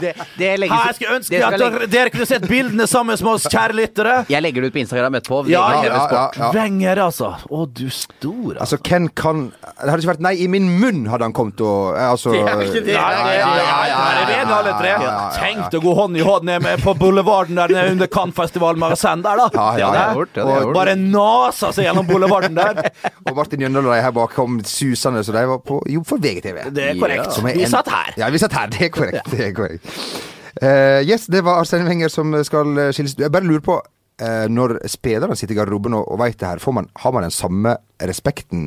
[0.00, 3.18] Det, det legges, Her skulle jeg ønske det at dere, dere kunne sett bildene sammen
[3.20, 4.16] med oss, kjære lyttere.
[4.30, 5.42] Jeg legger det ut på Instagram etterpå.
[5.50, 6.50] Ja, ja, ja, ja.
[6.54, 7.32] Wenger, altså.
[7.48, 8.58] Å, du store.
[8.60, 11.96] Altså, hvem kan Det hadde ikke vært nei i min munn, hadde han kommet og
[11.96, 12.94] eh, Altså Det er ikke det.
[12.96, 14.94] Ja, ja, ja, ja, ja, er enige alle tre.
[15.38, 18.96] Tenk å gå hånd i hånd ned med på boulevarden der nede under Cannes-festivalen med
[19.00, 19.48] der, da.
[19.54, 20.26] Ja, ja, Det ja.
[20.34, 20.74] Det Og gjort.
[20.76, 22.90] Bare nasa seg gjennom boulevarden der.
[23.26, 26.22] Og Martin Jøndal og de her bak kom susende, så de var på jobb for
[26.22, 26.62] VGTV.
[26.74, 27.34] Det er korrekt.
[27.36, 28.14] Som Vi satt her.
[28.20, 28.70] Ja, vi satt her.
[28.72, 29.30] Det er korrekt.
[29.30, 29.59] Det er korrekt.
[29.66, 33.16] Eh, yes, det var Arsene Wenger som skal eh, skilles.
[33.18, 36.62] Jeg bare lurer på uh, Når spillerne sitter i garderoben og, og veit det her,
[36.62, 38.64] får man, har man den samme respekten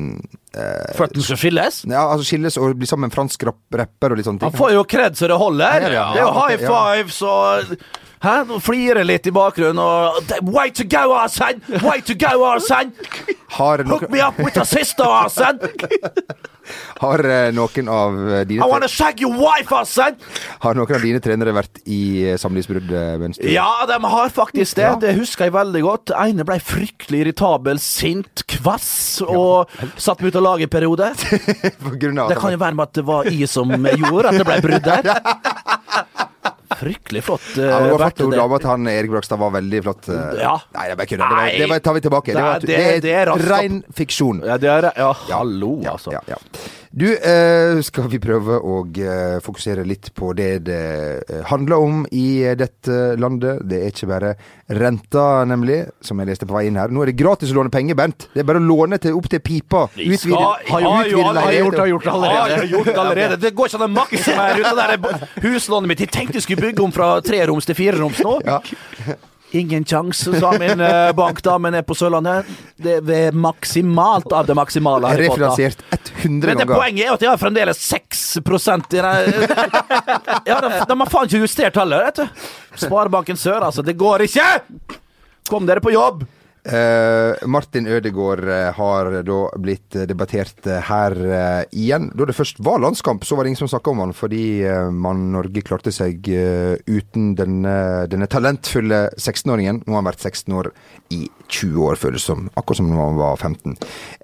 [0.56, 1.82] uh, For at den skal skilles?
[1.90, 4.54] Ja, altså skilles og bli sammen med en fransk rap rapper og litt sånne ting?
[4.54, 5.86] Han får jo kred så det holder.
[5.86, 7.76] Ja, ja, Det er jo high fives og
[8.24, 8.38] Hæ?
[8.48, 11.60] Nå flirer litt i bakgrunnen og Way to go, Arsene!
[11.84, 12.94] Way to go, Arsene!
[13.58, 15.60] Har, Hook me up with a sister, Arsene!
[16.96, 18.14] har eh, noen av
[18.48, 20.16] dine I wanna shag your wife, Arsene!
[20.62, 24.88] Har noen av dine trenere vært i eh, samlivsbrudd eh, Ja, de har faktisk det.
[24.88, 24.96] Ja.
[25.00, 26.14] Det husker jeg veldig godt.
[26.16, 29.68] ene ble fryktelig irritabel, sint, kvass og
[30.00, 31.12] satt meg ut av laget en periode.
[31.84, 34.88] Det kan jo være med at det var jeg som gjorde at det ble brudd
[34.88, 35.12] der.
[36.70, 37.40] Fryktelig flott.
[37.58, 38.40] uh, Ja, det var flott ord det.
[38.56, 40.08] at han Erik Brakstad var veldig flott.
[40.08, 40.54] Uh, Ja.
[40.74, 41.34] Nei, det er bare kødder.
[41.34, 42.32] Det, det, det tar vi tilbake.
[42.32, 44.42] Det, var, Det- det, er er ren fiksjon.
[44.46, 46.12] Ja, det er Ja, hallo, altså.
[46.12, 46.36] ja, ja.
[46.94, 50.76] Du, eh, skal vi prøve å eh, fokusere litt på det det
[51.26, 53.64] eh, handler om i dette landet.
[53.66, 54.30] Det er ikke bare
[54.78, 56.94] renta, nemlig, som jeg leste på vei inn her.
[56.94, 58.28] Nå er det gratis å låne penger, Bent.
[58.30, 59.88] Det er bare å låne til opp til pipa.
[59.98, 61.64] Vi skal- har jo leilighet.
[61.64, 62.38] gjort, har gjort allerede.
[62.38, 63.40] Har jo gjort allerede.
[63.40, 65.98] Det går ikke an å maksimere ut av det huslånet mitt.
[65.98, 68.38] Jeg tenkte jeg skulle bygge om fra treroms til fireroms nå.
[68.46, 68.60] Ja.
[69.54, 72.48] Ingen kjangs, sa min eh, bankdame nede på Sørlandet.
[72.76, 75.12] Det er maksimalt av det maksimale.
[75.20, 76.74] Refinansiert 100 Men det ganger.
[76.74, 78.82] poenget er at jeg har fremdeles 6 i den
[80.50, 82.48] Ja, de, de har faen ikke justert tallet, vet du.
[82.82, 83.84] Sparebanken Sør, altså.
[83.86, 84.48] Det går ikke!
[85.50, 86.24] Kom dere på jobb!
[86.64, 92.06] Eh, Martin Ødegaard eh, har da blitt debattert eh, her uh, igjen.
[92.16, 94.88] Da det først var landskamp, så var det ingen som snakka om han, fordi uh,
[94.88, 97.74] man Norge klarte seg uten denne,
[98.08, 99.82] denne talentfulle 16-åringen.
[99.84, 100.70] Nå har han vært 16 år
[101.12, 102.48] i 20 år, føles som.
[102.56, 103.76] Akkurat som da han var 15.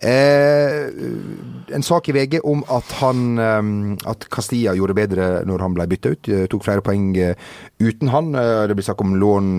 [0.09, 3.73] Eh, en sak i VG om at han um,
[4.09, 6.31] At Castilla gjorde bedre når han ble bytta ut.
[6.51, 8.33] tok flere poeng uten han.
[8.33, 9.53] Det blir snakk om lån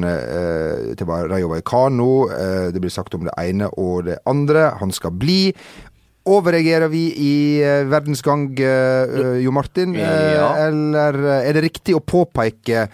[0.98, 2.10] til Rayo Vallecano.
[2.34, 4.72] Eh, det blir sagt om det ene og det andre.
[4.82, 5.54] Han skal bli.
[6.30, 9.96] Overreagerer vi i eh, verdens gang, eh, eh, Jo Martin?
[9.98, 10.52] Ja.
[10.68, 12.86] Eller er det riktig å påpeke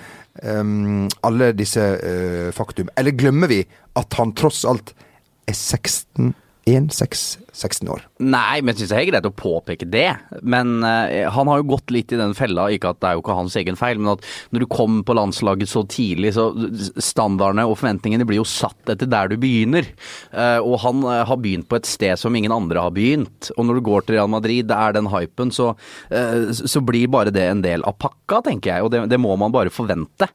[0.44, 2.92] um, alle disse uh, faktum?
[2.96, 3.62] Eller glemmer vi
[4.00, 4.94] at han tross alt
[5.48, 6.32] er 16
[6.68, 8.04] 1-6 16 år.
[8.22, 10.10] Nei, men jeg syns det er greit å påpeke det.
[10.46, 13.24] Men uh, han har jo gått litt i den fella, ikke at det er jo
[13.24, 16.50] ikke hans egen feil, men at når du kommer på landslaget så tidlig, så
[17.02, 19.90] standardene og forventningene blir jo satt etter der du begynner.
[20.32, 23.52] Uh, og han uh, har begynt på et sted som ingen andre har begynt.
[23.58, 25.74] Og når du går til Real Madrid, det er den hypen, så,
[26.52, 28.86] så blir bare det en del av pakka, tenker jeg.
[28.86, 30.28] Og det, det må man bare forvente.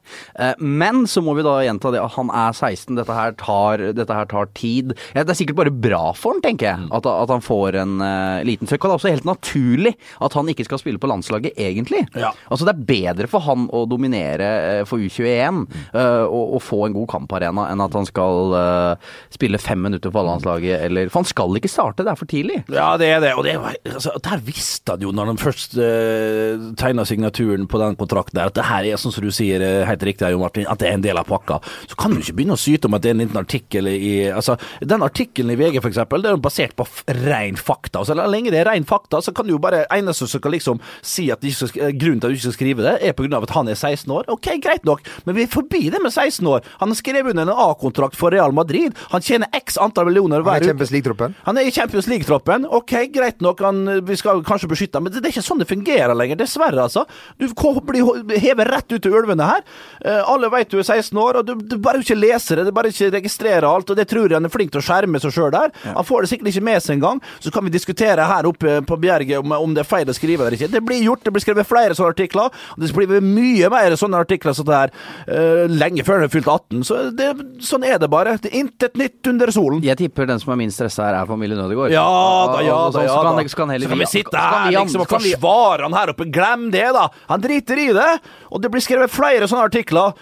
[0.59, 4.29] Men så må vi da gjenta det han er 16, dette her tar, dette her
[4.29, 4.93] tar tid.
[5.13, 6.89] Ja, det er sikkert bare bra for han, tenker jeg.
[6.95, 8.85] At, at han får en uh, liten trøkk.
[8.85, 12.05] Og det er også helt naturlig at han ikke skal spille på landslaget, egentlig.
[12.17, 12.33] Ja.
[12.49, 14.49] Altså Det er bedre for han å dominere
[14.81, 19.11] uh, for U21 uh, og, og få en god kamparena enn at han skal eh,
[19.33, 22.59] spille fem minutter på landslaget, eller For han skal ikke starte, det er for tidlig.
[22.71, 23.33] Ja, det er det.
[23.37, 23.55] Og det,
[23.89, 28.51] altså, der visste han jo, når han først uh, tegna signaturen på den kontrakten der,
[28.51, 30.89] at det her er sånn som du sier eh, helt riktig, Jo Martin, at det
[30.89, 31.59] er en del av pakka.
[31.89, 34.13] Så kan du ikke begynne å syte om at det er en liten artikkel i
[34.33, 38.03] Altså, den artikkelen i VG, eksempel, det er jo basert på ren fakta.
[38.05, 40.79] Så lenge det er ren fakta, så kan du jo bare Eneste som kan liksom
[41.05, 43.53] si at ikke skal, grunnen til at du ikke skal skrive det, er av at
[43.55, 44.29] han er 16 år.
[44.31, 46.63] Ok, greit nok, men vi er forbi det med 16 år.
[46.79, 48.95] Han har skrevet under en A-kontrakt for Real Madrid.
[49.13, 50.71] Han tjener x antall millioner Han hver er uke.
[50.73, 51.35] Champions League-troppen.
[51.47, 52.67] Han er i Champions League-troppen.
[52.69, 55.61] Ok, greit nok, han, vi skal kanskje beskytte ham, men det det er ikke sånn
[55.63, 56.39] det fungerer lenger.
[56.41, 57.05] Dessverre, altså.
[57.39, 57.47] Du
[57.87, 59.63] blir hevet rett ut til ulvene her.
[60.03, 62.75] Eh, alle vet du er 16 år, og du, du bare ikke leser det, du
[62.75, 65.35] bare ikke registrerer alt, og det tror jeg han er flink til å skjerme seg
[65.35, 65.71] sjøl der.
[65.85, 67.21] Han får det sikkert ikke med seg engang.
[67.43, 70.45] Så kan vi diskutere her oppe på Bjerget om, om det er feil å skrive
[70.45, 70.71] eller ikke.
[70.73, 74.21] Det blir gjort, det blir skrevet flere sånne artikler, og det blir mye mer sånne
[74.23, 74.93] artikler som det her
[75.27, 76.83] uh, lenge før du har fylt 18.
[76.87, 77.29] Så det,
[77.63, 78.37] sånn er det bare.
[78.43, 79.83] Det er intet nytt under solen.
[79.85, 81.93] Jeg tipper den som er minst stressa her, er familien Ødegaard.
[81.93, 82.05] Ja
[82.53, 83.47] da, ja da, ja da.
[83.53, 86.27] Så kan vi sitte her liksom og forsvare han her oppe.
[86.33, 87.07] Glem det, da!
[87.31, 88.11] Han driter i det!
[88.53, 90.13] Og det blir skrevet flere sånne artikler.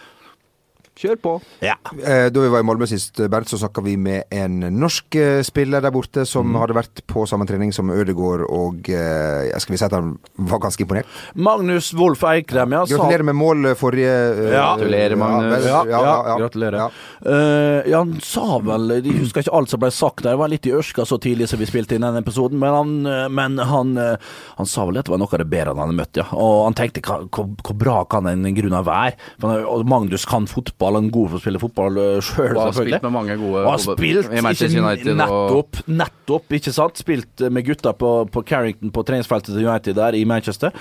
[1.02, 1.32] Kjør på.
[1.66, 1.76] Ja.
[1.98, 5.42] Eh, Da vi var i Molde sist, Bernt, så snakka vi med en norsk eh,
[5.48, 6.60] spiller der borte som Mm.
[6.62, 10.60] hadde vært på samme trening som Ødegaard, og jeg skal vi si at han var
[10.60, 11.06] ganske imponert?
[11.36, 12.84] Magnus Wolff Eikrem, ja.
[12.86, 14.76] Gratulerer med mål forrige eh, Ja.
[14.78, 15.66] Gratulerer, Magnus.
[15.66, 16.38] Ja, ja, ja, ja.
[16.38, 16.78] Gratulerer.
[16.78, 16.90] Ja.
[17.26, 20.32] Eh, ja, han sa vel Jeg husker ikke alt som ble sagt der.
[20.36, 22.94] Det var litt i ørska så tidlig som vi spilte inn denne episoden, men han,
[23.08, 24.18] eh, men han, eh,
[24.58, 26.28] han sa vel at det var noe av det bedre han hadde møtt, ja.
[26.34, 29.14] Og han tenkte hvor, bra kan en grunn være?
[29.40, 33.00] For Magnus kan fotball, han er god for å spille fotball sjøl, Og har selvfølgelig.
[33.00, 35.16] spilt med mange gode Og har spilt, i Manchester United.
[35.18, 36.96] Nettopp, og- nettopp, nettopp, ikke sant?
[37.02, 40.72] Spilt med gutta på, på Carrington på treningsfeltet til United der i Manchester.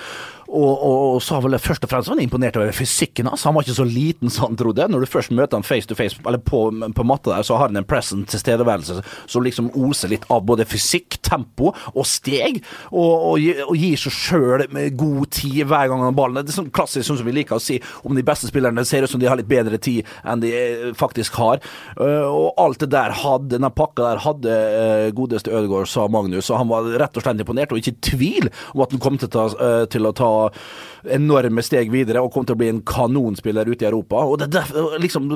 [0.51, 3.45] Og, og, og sa vel først og fremst han imponert over fysikken hans.
[3.47, 4.87] Han var ikke så liten som han trodde.
[4.91, 7.71] Når du først møter han face to face, eller på, på matta der, så har
[7.71, 8.99] han en present tilstedeværelse
[9.31, 12.59] som liksom oser litt av både fysikk, tempo og steg,
[12.91, 14.65] og, og, gir seg sjøl
[14.99, 16.41] god tid hver gang han har ballen.
[16.43, 18.83] Det er sånn klassisk sånn som vi liker å si om de beste spillerne.
[18.87, 21.63] Ser ut som de har litt bedre tid enn de eh, faktisk har.
[21.95, 26.51] Eh, og alt det der hadde, den pakka der hadde eh, godeste Ødegaard, sa Magnus,
[26.51, 29.19] og han var rett og slett imponert, og ikke i tvil om at han kom
[29.21, 30.61] til å ta, til å ta og
[31.09, 34.21] enorme steg videre og kommer til å bli en kanonspiller ute i Europa.
[34.27, 34.61] Og det,
[35.01, 35.29] liksom,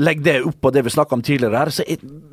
[0.00, 1.70] Legg det opp på det vi snakka om tidligere her.
[1.74, 1.84] Så,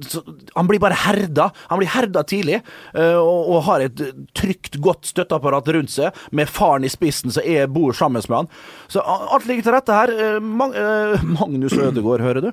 [0.08, 0.22] så,
[0.56, 1.50] han blir bare herda.
[1.72, 2.60] Han blir herda tidlig,
[2.94, 4.04] eh, og, og har et
[4.38, 8.52] trygt, godt støtteapparat rundt seg, med faren i spissen som er, bor sammen med han.
[8.92, 10.14] Så alt ligger til rette her.
[10.14, 12.52] Eh, Mag eh, Magnus Ødegaard, hører du.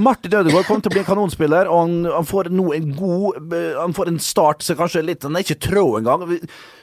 [0.00, 3.52] Martin Ødegaard kommer til å bli en kanonspiller, og han, han får nå en god
[3.82, 6.24] Han får en start som kanskje er litt Han er ikke trå engang.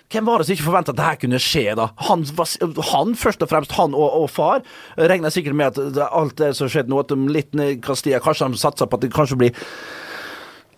[0.10, 1.86] Hvem var det som ikke forventa at det her kunne skje, da?
[2.08, 4.62] Han, var- han først og fremst, han og, og far,
[4.98, 8.52] regner sikkert med at alt det som skjedde nå, at de litt ned Castilla, kanskje
[8.52, 9.52] de satser på at det kanskje blir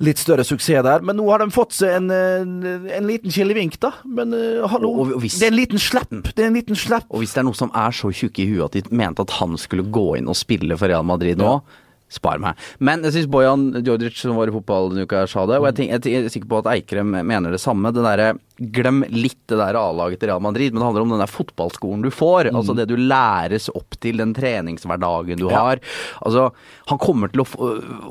[0.02, 1.04] litt større suksess der.
[1.06, 3.92] Men nå har de fått seg en, eh, en liten kilevink, da.
[4.04, 6.10] Men uh, hallo, Og- og hvis- det er en liten slepp.
[6.34, 7.06] Det er en liten slepp.
[7.12, 9.30] Og hvis det er noe som er så tjukke i huet at de mente at
[9.38, 11.62] han skulle gå inn og spille for Real Madrid nå,
[12.10, 12.56] spar meg.
[12.80, 15.76] Men jeg syns Bojan Djordjic, som var i fotball denne uka, sa det, og jeg,
[15.78, 17.94] tenk, jeg er sikker på at Eikrem mener det samme.
[17.94, 21.24] Det derre Glem litt det der A-laget til Real Madrid, men det handler om den
[21.24, 22.52] der fotballskolen du får.
[22.52, 25.82] Altså det du læres opp til, den treningshverdagen du har.
[26.22, 26.50] Altså,
[26.92, 27.48] han kommer til å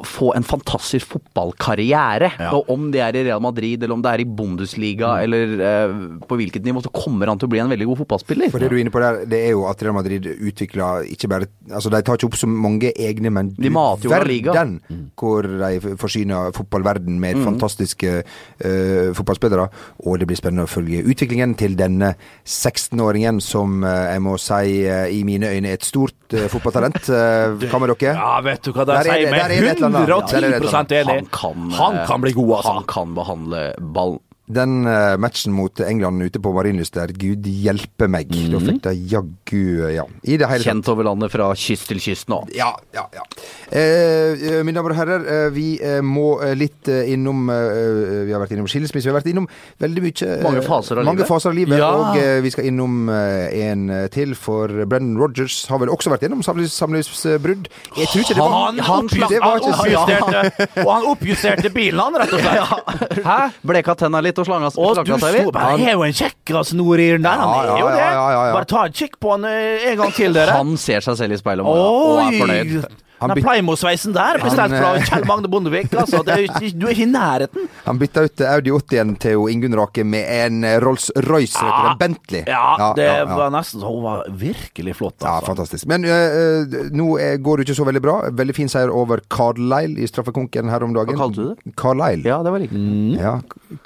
[0.07, 2.33] få, en fantastisk fotballkarriere.
[2.39, 2.51] Ja.
[2.57, 5.95] Og om det er i Real Madrid, eller om det er i Bundesliga, eller eh,
[6.27, 8.53] på hvilket nivå, så kommer han til å bli en veldig god fotballspiller.
[8.53, 11.31] For det du er inne på der, det er jo at Real Madrid utvikler ikke
[11.31, 14.79] bare Altså, de tar ikke opp så mange egne, men De mater jo verden
[15.19, 19.69] hvor de forsyner fotballverden med fantastiske eh, fotballspillere.
[20.07, 22.15] Og det blir spennende å følge utviklingen til denne
[22.49, 26.99] 16-åringen som eh, jeg må si eh, i mine øyne er et stort uh, fotballtalent.
[27.11, 28.15] Hva med dere?
[28.17, 29.31] Ja, vet du hva, er det- der er det.
[29.31, 31.15] Der er det 110 enig.
[31.15, 32.75] Han kan, Han eh, kan bli god, altså.
[32.81, 33.63] Han kan behandle
[33.95, 34.19] ball
[34.51, 38.31] den eh, matchen mot England ute på Marienlyst der, gud hjelpe meg.
[38.31, 39.63] Da fikk de jaggu
[39.95, 40.05] Ja.
[40.27, 40.65] I det hele.
[40.65, 42.43] Kjent over landet fra kyst til kyst nå.
[42.57, 43.25] Ja, ja, ja.
[43.71, 48.27] Eh, eh, mine damer og herrer, eh, vi eh, må eh, litt eh, innom eh,
[48.27, 49.47] Vi har vært innom skilsmisse, vi har vært innom
[49.81, 51.31] veldig mye eh, Mange faser av mange livet.
[51.31, 51.91] Faser av livet Ja.
[51.95, 56.13] Og eh, vi skal innom eh, en eh, til, for Brendan Rogers har vel også
[56.15, 57.71] vært innom samlivs, samlivsbrudd.
[58.01, 61.73] Jeg tror ikke det var Han, han, det var ikke så oppjusterte, og han oppjusterte
[61.75, 63.25] bilen, han, rett og slett.
[63.31, 63.39] Hæ?
[63.71, 65.59] Bleka tenna litt og slanga Og du slanga seg litt.
[65.61, 67.45] Han er jo en kjekkas Nord-Iren der.
[67.45, 68.01] Han Ja, er jo det.
[68.01, 68.55] ja, ja, ja.
[68.57, 70.57] Bare ta en kikk på han eh, en gang til, dere.
[70.59, 73.07] Han ser seg selv i speilet om morgenen og er fornøyd.
[73.21, 75.93] Han Den Playmo-sveisen der, bestilt fra eh, Kjell Magne Bondevik.
[75.93, 77.67] Altså, det er, ikke- du er ikke i nærheten.
[77.85, 81.91] Han bytta ut Audi 80-en til Ingunn Rake med en Rolls-Royce, ja.
[81.93, 82.43] en Bentley.
[82.49, 83.37] Ja, det ja, ja.
[83.37, 85.47] var nesten Hun var virkelig flott, Ja, altså.
[85.53, 85.87] fantastisk.
[85.87, 88.17] Men øh, nå er, går det ikke så veldig bra.
[88.33, 91.15] Veldig fin seier over Carlisle i straffekonken her om dagen.
[91.17, 91.77] Hva kalte du det?
[91.77, 92.25] Carlisle.
[92.29, 92.85] Ja, det var riktig.
[93.21, 93.37] Ja.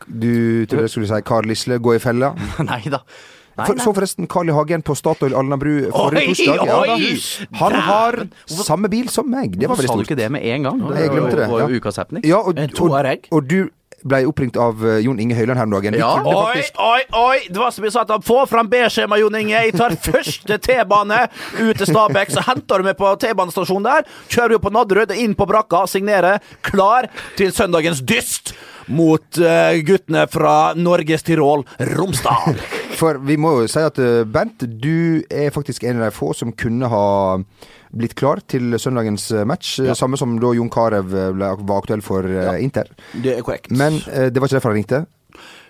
[0.06, 2.34] Du trodde jeg skulle si Carl Lisle, gå i fella.
[2.70, 3.02] Nei da.
[3.54, 3.84] Nei, For, nei.
[3.84, 4.54] så forresten Carl I.
[4.56, 6.66] Hagen på Statoil Alnabru forrige torsdag.
[6.66, 7.58] Ja, da.
[7.60, 9.54] Han har samme bil som meg.
[9.54, 10.82] Det var Hvorfor veldig sa du ikke det med en gang?
[10.98, 12.26] Jeg glemte det, var jo ukas happening.
[12.26, 13.58] Ja, og, og, og, og du
[14.04, 15.96] ble oppringt av eh, Jon Inge Høiland her om dagen.
[15.98, 16.10] Ja.
[16.20, 17.38] Oi, oi, oi!
[17.48, 18.12] Det var som vi sa at.
[18.24, 19.56] Få fram B-skjema, Jon Inge.
[19.66, 21.24] Jeg tar første T-bane
[21.60, 22.34] ut til Stabekk.
[22.34, 24.12] Så henter du meg på T-banestasjonen der.
[24.32, 26.44] Kjører jo på Nadderud, inn på brakka, signerer.
[26.66, 32.58] Klar til søndagens dyst mot uh, guttene fra Norges Tirol, Romsdal.
[32.98, 36.34] For vi må jo si at Bent, Bernt, du er faktisk en av de få
[36.36, 37.06] som kunne ha
[37.94, 39.78] blitt klar til søndagens eh, match.
[39.84, 39.96] Ja.
[39.98, 42.56] Samme som da Jon Carew eh, var aktuell for ja.
[42.60, 42.90] Inter.
[43.12, 43.70] Det er korrekt.
[43.74, 45.04] Men eh, det var ikke derfor han ringte.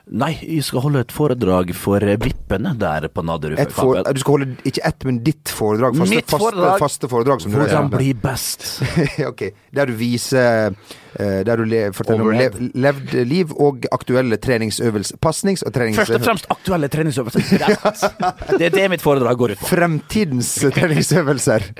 [0.04, 3.56] Nei, jeg skal holde et foredrag for eh, vippene der på Nadderud.
[3.72, 5.96] For, du skal holde ikke ett, men ditt foredrag.
[5.96, 6.74] Faste, Mitt foredrag.
[6.74, 7.40] Faste, faste foredrag.
[7.40, 8.66] Som Hvordan bli best.
[9.30, 9.46] ok.
[9.72, 10.74] Der du viser
[11.16, 15.16] eh, Der du le, forteller om lev, levd liv og aktuelle treningsøvelser.
[15.24, 16.12] Pasnings- og treningsøvelser.
[16.12, 18.60] Først og fremst aktuelle treningsøvelser.
[18.60, 19.72] Det er det mitt foredrag går ut på.
[19.72, 21.70] Fremtidens treningsøvelser.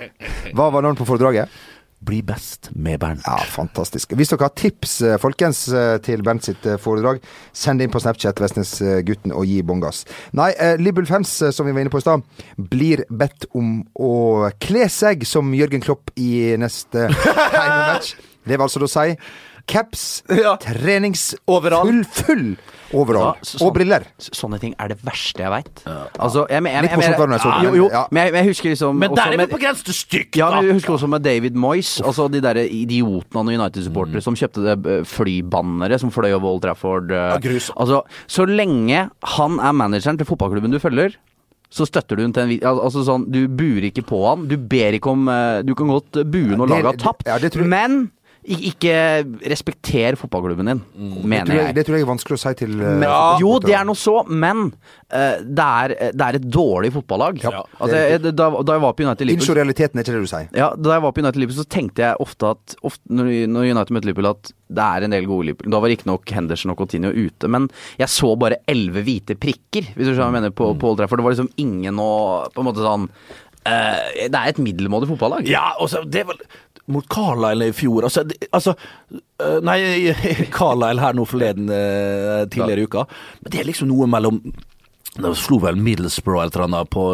[0.57, 1.53] Hva var navnet på foredraget?
[2.05, 3.23] Bli best med Bernt.
[3.27, 4.13] Ja, fantastisk.
[4.19, 7.95] Hvis dere har tips, eh, folkens, eh, til Bernt sitt eh, foredrag, send det inn
[7.95, 10.03] på Snapchat Vestnesgutten og gi bånn gass.
[10.37, 10.51] Nei,
[10.81, 12.27] Liverpool-fans, eh, som vi var inne på i stad,
[12.59, 17.09] blir bedt om å kle seg som Jørgen Klopp i neste
[17.57, 18.15] heimematch.
[18.45, 19.17] Det vil altså da si
[19.67, 20.57] caps, Ja.
[20.61, 22.57] treningsoverall Full, full
[22.95, 23.35] overall.
[23.35, 24.05] Ja, så- og briller.
[24.19, 25.83] Så- Sånne ting er det verste jeg veit.
[26.19, 28.07] Altså, jeg, jeg, jeg, Litt morsomt var det når jeg så det, Jo, men- jo,
[28.11, 30.61] men jeg, jeg husker liksom Men der er vi på grensen til stygt, Ja, da.
[30.63, 34.63] jeg husker også med David Moyes, altså de der idiotene av noen United-supportere som kjøpte
[34.63, 37.11] det eh, flybannere som fløy over Old Trafford.
[37.11, 37.39] eh.
[37.41, 37.73] Ja.
[37.77, 41.15] Altså, så lenge han er manageren til fotballklubben du følger,
[41.71, 42.61] så støtter du den til en.
[42.61, 44.47] Altså sånn, du buer ikke på han.
[44.47, 47.65] Du ber ikke om eh, Du kan godt bue når Det- laget har tapt, ja,
[47.65, 48.13] men
[48.45, 48.95] ikke
[49.49, 51.13] respekter fotballklubben din, mm.
[51.25, 51.77] mener det jeg, jeg.
[51.79, 54.17] det tror jeg er vanskelig å si til eh, Men, jo, det er noe så,
[54.29, 57.41] men uh, det, er, det er et dårlig fotballag.
[57.41, 60.27] Ja, altså, jeg, da, da jeg var på United Liverpool Innså realiteten, er ikke det
[60.27, 60.51] du sier?
[60.61, 63.31] ja, Da jeg var på United Liverpool, så tenkte jeg ofte at ofte, når,
[63.63, 65.73] United møtte Liverpool, at det er en del gode Liverpool.
[65.73, 67.71] Da var riktignok Henderson og Coutinho ute, men
[68.01, 71.01] jeg så bare elleve hvite prikker, hvis du skjønner hva jeg mener, på, på Old
[71.01, 71.23] Trafford.
[71.23, 72.13] Det var liksom ingen å
[72.53, 73.09] På en måte sånn
[73.65, 75.47] Uh, Det er et middelmådig fotballag.
[75.49, 76.37] Ja, og så det vel
[76.87, 78.75] mot Carlisle i fjor Altså, altså
[79.41, 80.13] øh, Nei,
[80.59, 83.05] Carlisle her nå forleden øh, tidligere i uka.
[83.43, 84.41] Men det er liksom noe mellom
[85.15, 87.05] da slo vel Middlesbrough eller noe på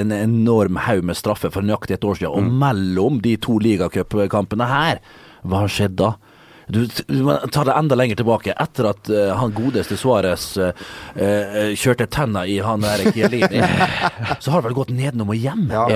[0.00, 2.32] en enorm haug med straffer for nøyaktig et år siden.
[2.32, 5.02] Og mellom de to ligacupkampene her,
[5.44, 6.14] hva har skjedd da?
[6.70, 8.54] Du, du må ta det enda lenger tilbake.
[8.60, 10.70] Etter at uh, han godeste Suárez uh,
[11.78, 13.62] kjørte tenna i han der Chiellini,
[14.42, 15.66] så har det vel gått nedenom og hjem.
[15.72, 15.86] Ja,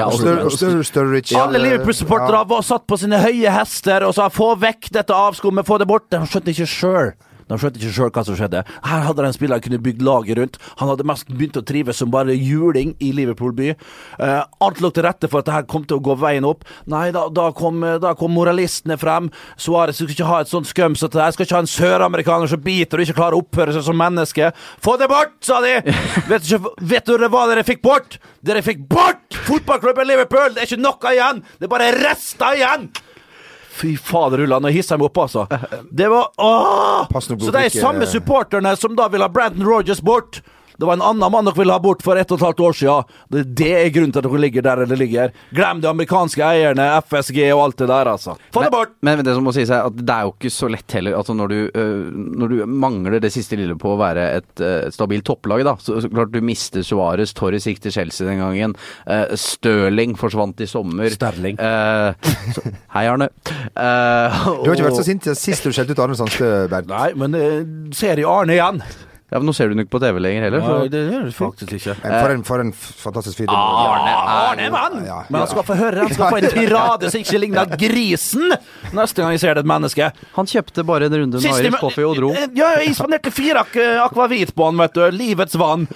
[1.35, 5.67] Ja, Alle Liverpool-supportere var satt på sine høye hester og sa 'få vekk dette avskummet,
[5.67, 6.11] få det bort'.
[6.11, 7.15] De skjønte ikke sjøl.
[7.49, 8.63] De skjønte ikke sjøl hva som skjedde.
[8.89, 10.59] Her hadde de en spiller kunne bygd laget rundt.
[10.81, 13.73] Han hadde mest begynt å trives som bare juling i Liverpool by.
[13.75, 16.65] Eh, alt lå til rette for at det her kom til å gå veien opp.
[16.91, 19.31] Nei, da, da, kom, da kom moralistene frem.
[19.61, 21.35] Suárez skal ikke ha et sånt skum som det der.
[21.37, 24.53] Skal ikke ha en søramerikaner som biter og ikke klarer å oppføre seg som menneske.
[24.85, 25.77] Få det bort, sa de!
[26.31, 28.19] vet, du ikke, vet dere hva dere fikk bort?
[28.45, 30.55] Dere fikk bort fotballklubben Liverpool!
[30.55, 31.43] Det er ikke noe igjen!
[31.59, 32.89] Det er bare rester igjen!
[33.75, 35.47] Fy fader, Ulla, nå hisser jeg meg opp, altså.
[35.99, 37.09] Det var åh!
[37.21, 40.41] Så det er samme supporterne som da vil ha Brandon Rogers bort.
[40.79, 42.77] Det var en annen mann dere ville ha bort for ett og et halvt år
[42.81, 43.13] siden.
[43.31, 45.35] Det, det er grunnen til at dere ligger der dere ligger.
[45.55, 48.35] Glem de amerikanske eierne, FSG og alt det der, altså.
[48.55, 48.95] Få det bort!
[49.05, 51.15] Men, men det som må sies er at det er jo ikke så lett heller.
[51.21, 52.09] Altså når du, øh,
[52.41, 55.77] når du mangler det siste lille på å være et, øh, et stabilt topplag, da.
[55.83, 58.75] Så, så klart du mister Suárez, Torres gikk til Chelsea den gangen.
[59.07, 61.11] Uh, Stirling forsvant i sommer.
[61.15, 61.59] Sterling.
[61.61, 62.13] Uh,
[62.57, 62.67] så,
[62.97, 63.31] hei, Arne.
[63.79, 66.91] Uh, Du har ikke vært så sint sist du skjelte ut Arne Sandstø, Bernt.
[66.91, 68.83] Nei, men uh, ser i Arne igjen.
[69.35, 70.61] Ja, men Nå ser du den ikke på TV lenger heller.
[70.63, 70.91] Ja, Så.
[70.93, 71.95] det gjør du faktisk ikke.
[72.05, 73.51] Men For en, for en fantastisk fyr.
[73.51, 75.01] Arne Arne er mann!
[75.03, 78.55] Ja, Men han skal få høre, han skal få en tirade som ikke ligner grisen
[78.95, 80.13] neste gang jeg ser det et menneske.
[80.37, 82.31] Han kjøpte bare en runde med Irish Coffee og dro.
[82.55, 83.75] Ja, jeg spanderte fire ak
[84.07, 85.03] akvavit på han, vet du.
[85.19, 85.89] Livets vann.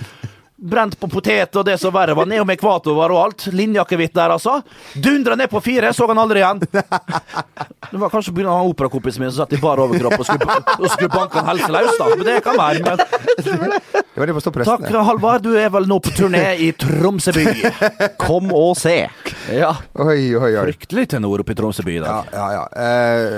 [0.58, 2.26] Brent på potet og det som verre var.
[2.26, 3.44] Ned om ekvator var og alt.
[3.54, 4.56] Linjakkehvitt der, altså.
[4.98, 6.64] Dundra ned på fire, så han aldri igjen.
[7.88, 8.52] Det var kanskje pga.
[8.68, 12.08] operakompisen min som satt i bar overkropp og skulle, og skulle banke han helseløs, da.
[12.10, 12.82] Men det kan være.
[12.82, 14.84] Men Det var det på takk.
[15.08, 15.46] Halvard.
[15.46, 17.46] Du er vel nå på turné i Tromsø by.
[18.20, 18.96] Kom og se!
[19.54, 19.70] Ja.
[19.94, 20.66] Oi, oi, oi.
[20.68, 22.34] Fryktelig tenor oppe i Tromsø by i Ja, dag.
[22.34, 22.58] ja, ja.
[22.58, 22.88] Ja.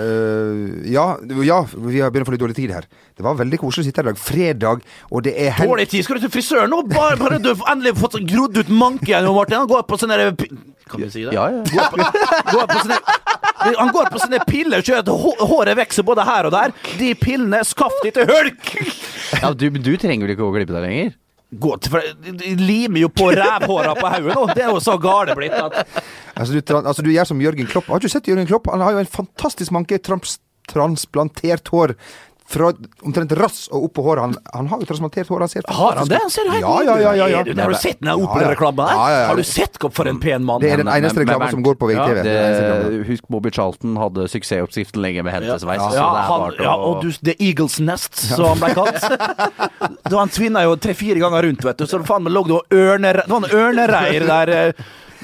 [0.01, 1.07] Uh, ja,
[1.45, 2.87] ja, vi har begynt å få litt dårlig tid her.
[3.17, 4.21] Det var veldig koselig å sitte her i dag.
[4.21, 5.71] Fredag, og det er helg.
[5.71, 6.05] Dårlig tid.
[6.07, 6.83] Skal du til frisøren nå?
[6.91, 9.59] Bare, bare du har endelig fått grodd ut manken, Martin.
[9.63, 10.35] Han går på sånne der
[10.91, 11.35] Kan vi si det?
[11.35, 11.63] Ja, ja.
[11.71, 12.05] Går på,
[12.53, 12.99] går på sånne,
[13.79, 15.01] han går på sånne piller så
[15.53, 16.75] håret vokser både her og der.
[16.99, 18.77] De pillene, skaff de til hulk!
[19.41, 21.13] ja du, du trenger vel ikke å klippe deg lenger?
[21.51, 24.45] Gå til, for de limer jo på rævhåra på hodet nå.
[24.55, 25.81] Det er jo så gale blitt at
[26.39, 27.91] Altså du, altså, du gjør som Jørgen Klopp.
[27.91, 28.71] Har du sett Jørgen Klopp?
[28.71, 30.39] Han har jo en fantastisk manke trans
[30.71, 31.97] transplantert hår.
[32.51, 32.73] Fra
[33.07, 34.25] omtrent rass og opp på håret.
[34.25, 35.45] Han, han har jo transplantert hår.
[35.45, 36.19] Han ser Har han det?
[36.19, 37.43] Han ser helt Ja, ja, ja, ja, ja.
[37.47, 38.95] Du- Har du sett den operareklamen der?
[38.97, 39.27] Ja, ja, ja.
[39.31, 40.61] Har du sett for en pen mann?
[40.65, 42.23] Det er den eneste men- men reklamen som går på VGTV.
[42.27, 45.79] Det, husk Bobby Charlton hadde suksessoppskriften lenge med hentesveis.
[45.95, 48.99] Ja, ja, og du, The Eagles Nest, som han ble kalt.
[50.11, 51.87] Han tvinna jo tre-fire ganger rundt, vet du.
[51.87, 52.59] Så faen meg lå det
[53.31, 54.73] det en ørnereir der eh,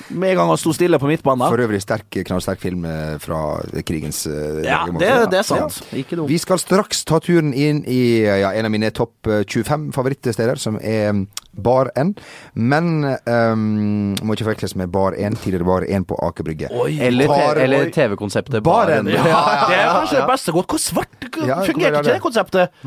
[0.09, 1.47] med en gang han sto stille på midtbanen.
[1.51, 3.41] For øvrig sterk, knallsterk film eh, fra
[3.87, 5.81] krigens eh, Ja, det, det er sant.
[5.97, 6.29] Ikke noe.
[6.31, 10.61] Vi skal straks ta turen inn i ja, en av mine topp eh, 25 favorittsteder,
[10.63, 11.25] som er
[11.57, 12.15] Bar N.
[12.53, 12.91] Men
[13.25, 16.69] um, må ikke forveksles med Bar 1, tidligere Bar 1 på Aker Brygge.
[17.01, 17.33] Eller,
[17.65, 20.75] eller TV-konseptet Bar 1 Ja, ja, ja, Det er kanskje det beste godt.
[20.77, 22.17] Hvor svart Ja, er fungerte ikke det?
[22.19, 22.83] det konseptet?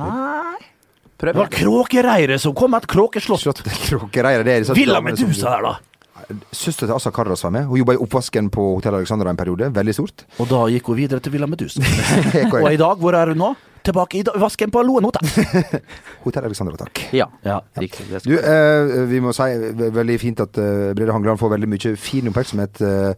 [1.20, 1.34] Prøv.
[1.34, 3.64] Det var kråkereiret som kom med et kråkeslott.
[3.90, 5.74] Kråkereire, det er Villa Medusa der, da.
[6.52, 7.66] Søster til Asa Karras var med.
[7.70, 9.72] Hun jobba i oppvasken på Hotell Alexandra en periode.
[9.76, 10.26] Veldig stort.
[10.40, 11.82] Og da gikk hun videre til Villa Medusa.
[12.64, 13.54] Og i dag, hvor er hun nå?
[13.86, 15.30] Tilbake i vasken på Loen hotell.
[16.26, 17.02] Hotell Alexandra, takk.
[17.16, 17.60] Ja, Ja.
[17.80, 18.06] riktig.
[18.12, 19.48] Det Du, eh, vi må si
[20.00, 22.82] veldig fint at uh, Brede Hangeland får veldig mye fin oppmerksomhet.
[22.82, 23.14] eh, eh,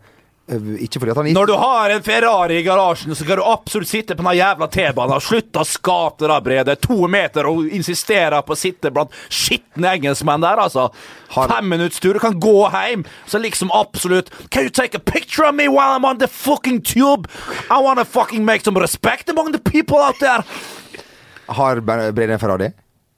[0.52, 3.89] ikke fordi at han Når du har en Ferrari i garasjen, så skal du absolutt
[3.89, 5.24] sitte på den jævla T-banen.
[5.24, 6.76] Slutt å skape det Brede.
[6.88, 10.89] To meter og insistere på å sitte blant skitne engelskmenn der, altså.
[11.32, 11.47] Har...
[11.52, 12.14] Femminuttstur.
[12.14, 13.06] du kan gå hjem.
[13.26, 16.82] Så liksom absolutt Can you take a picture of me while I'm on the fucking
[16.82, 17.30] tube?
[17.70, 20.43] I wanna fucking make some respect among the people out there.
[21.52, 21.80] har
[22.12, 22.72] Brede en Ferrari.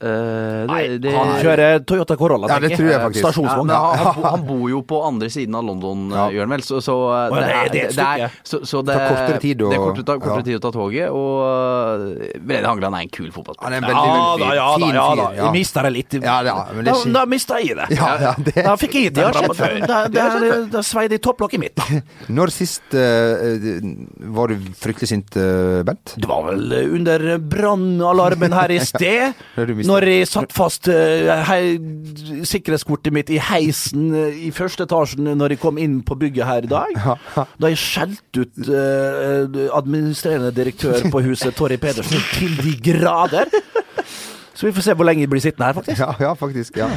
[0.04, 3.24] Eh, det, det, Han kjører Toyota Corolla, Ja, det tenker tror jeg faktisk.
[3.24, 3.68] Ja, Stasjonsvogn.
[3.70, 6.26] men han, han, han bor jo på andre siden av London, Ja.
[6.26, 6.34] ja.
[6.36, 6.64] gjør han vel.
[6.68, 6.96] Så, så
[7.32, 8.30] det, eh, det er- det er et stykke.
[8.52, 10.48] så, så det, tar kortere tid å- det er kortere, kortere ja.
[10.50, 11.08] tid å ta toget.
[11.10, 13.64] Og uh, Brede Hangeland er en kul fotballspiller.
[13.64, 15.28] Han er Ja veldig, veldig da, fin, ja da, fin ja da.
[15.30, 15.40] fyr.
[15.44, 16.14] Jeg mista det litt.
[16.20, 17.88] Ja, ja, men det da, er da mista jeg det.
[17.98, 19.24] Ja, ja, det- Da fikk jeg Det.
[19.24, 21.80] Da, Det da, da svei det i topplokket mitt.
[22.38, 23.80] Når sist uh,
[24.36, 26.16] var du fryktelig sint, uh, Bent?
[26.20, 31.62] Det var vel under brannalarmen her i sted, Når når jeg satt fast eh, hei,
[32.48, 36.68] sikkerhetskortet mitt i heisen eh, i første etasjen når jeg kom inn på bygget her
[36.68, 36.98] i dag.
[37.62, 43.52] Da jeg skjelte ut eh, administrerende direktør på huset, Torry Pedersen, til de grader.
[44.54, 46.00] Så vi får se hvor lenge jeg blir sittende her, faktisk.
[46.00, 46.78] Ja, ja faktisk.
[46.78, 46.90] ja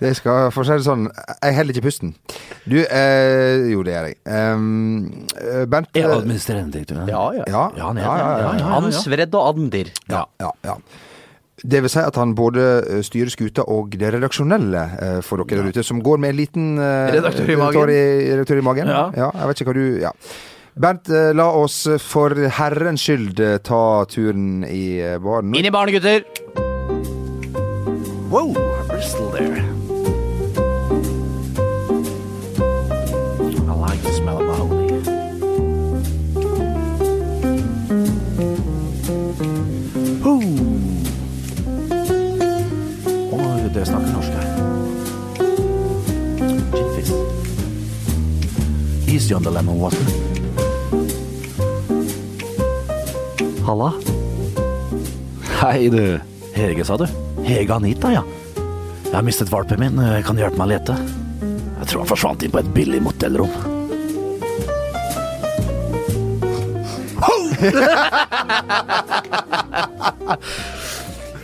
[0.00, 1.06] Det skal, For å si det sånn,
[1.38, 2.14] jeg holder ikke pusten.
[2.66, 4.16] Du eh, Jo, det gjør jeg.
[4.26, 5.26] Um,
[5.70, 7.04] Bernt Er eh, administrerende direktør?
[7.08, 7.46] Ja, ja.
[7.46, 8.72] ja, Ja, han er ja, ja, ja, Ja, ja.
[8.80, 9.92] Ansvred og Admdir.
[10.10, 10.76] Ja, ja, ja.
[11.64, 15.62] Det vil si at han både eh, styrer skuta og det redaksjonelle eh, for dere
[15.64, 17.80] der ute, som går med en liten eh, Redaktør i magen.
[17.80, 18.02] redaktør i,
[18.34, 18.92] redaktør i magen.
[18.92, 19.30] Ja.
[19.32, 20.12] jeg vet ikke hva du Ja.
[20.76, 25.54] Bernt, la oss for herrens skyld ta turen i baren.
[25.56, 26.20] Inn i baren, gutter!
[28.28, 28.52] Whoa,
[28.90, 29.75] Bristol there.
[43.76, 44.46] Oi, snakker norsk her.
[46.72, 47.12] Ginfish.
[49.06, 50.00] Easy on the lemon water.
[53.66, 53.92] Halla.
[55.60, 56.20] Hei, du.
[56.54, 57.06] Hege, sa du?
[57.44, 58.24] Hege Anita, ja.
[59.04, 60.00] Jeg har mistet valpen min.
[60.24, 60.96] Kan du hjelpe meg å lete?
[61.82, 63.52] Jeg tror han forsvant inn på et billig motellrom.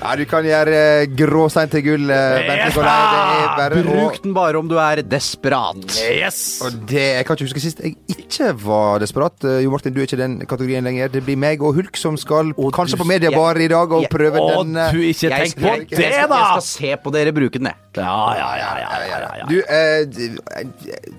[0.03, 2.75] Ja, du kan gjøre eh, gråstein til gull, Yes.
[2.77, 5.79] Er bare Bruk den bare om du er desperat.
[6.03, 6.61] Yes!
[6.67, 9.37] og det, Jeg kan ikke huske sist jeg ikke var desperat.
[9.47, 11.09] Eh, Jo Martin, du er ikke den kategorien lenger.
[11.13, 14.75] Det blir meg og Hulk som skal kanskje på Mediebar i dag og prøve den.
[14.75, 16.41] Å, du ikke Jeg tenk på jeg, det, jeg, skal, da!
[16.43, 17.79] jeg skal se på dere bruke den, jeg.
[18.03, 19.47] Ja, ja, ja, ja, ja, ja, ja.
[19.47, 20.67] Du, eh,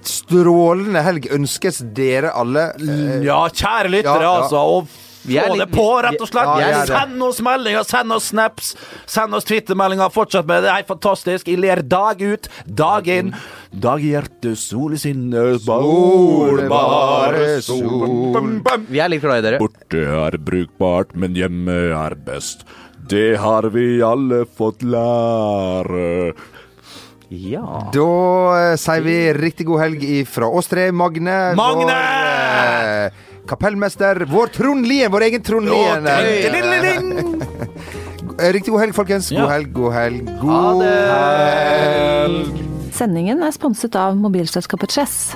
[0.08, 2.70] strålende helg ønskes dere alle.
[2.82, 4.36] Eh, Ja, kjære lyttere, Ja, ja.
[4.44, 4.58] altså.
[4.58, 4.88] Og
[5.24, 6.52] få litt- det på, rett og slett.
[6.60, 10.12] Ja, vi send oss meldinger, send oss snaps, send oss twittermeldinger.
[10.14, 10.70] Fortsett med det.
[10.70, 11.48] Det er fantastisk.
[11.48, 13.34] Jeg ler dag ut, dag inn.
[13.74, 18.32] Dag i hjertet, sol i sinne, Solbare sol.
[18.34, 18.86] Bam, bam.
[18.90, 19.60] Vi er litt glad i dere.
[19.64, 22.66] Borte er brukbart, men hjemme er best.
[23.10, 26.34] Det har vi alle fått lære.
[27.34, 27.90] Ja.
[27.94, 28.08] Da
[28.60, 30.92] eh, sier vi riktig god helg fra oss tre.
[30.94, 31.56] Magne.
[31.58, 31.88] Magne!
[31.90, 33.12] Vår, eh,
[33.50, 34.26] kapellmester.
[34.30, 35.12] Vår Trond Lien.
[35.12, 36.08] Vår egen Trond Lien.
[38.42, 39.28] Eh, Riktig god helg, folkens.
[39.30, 40.30] God helg, god helg.
[40.42, 42.64] God helg.
[42.98, 45.36] Sendingen er sponset av mobilselskapet Chess.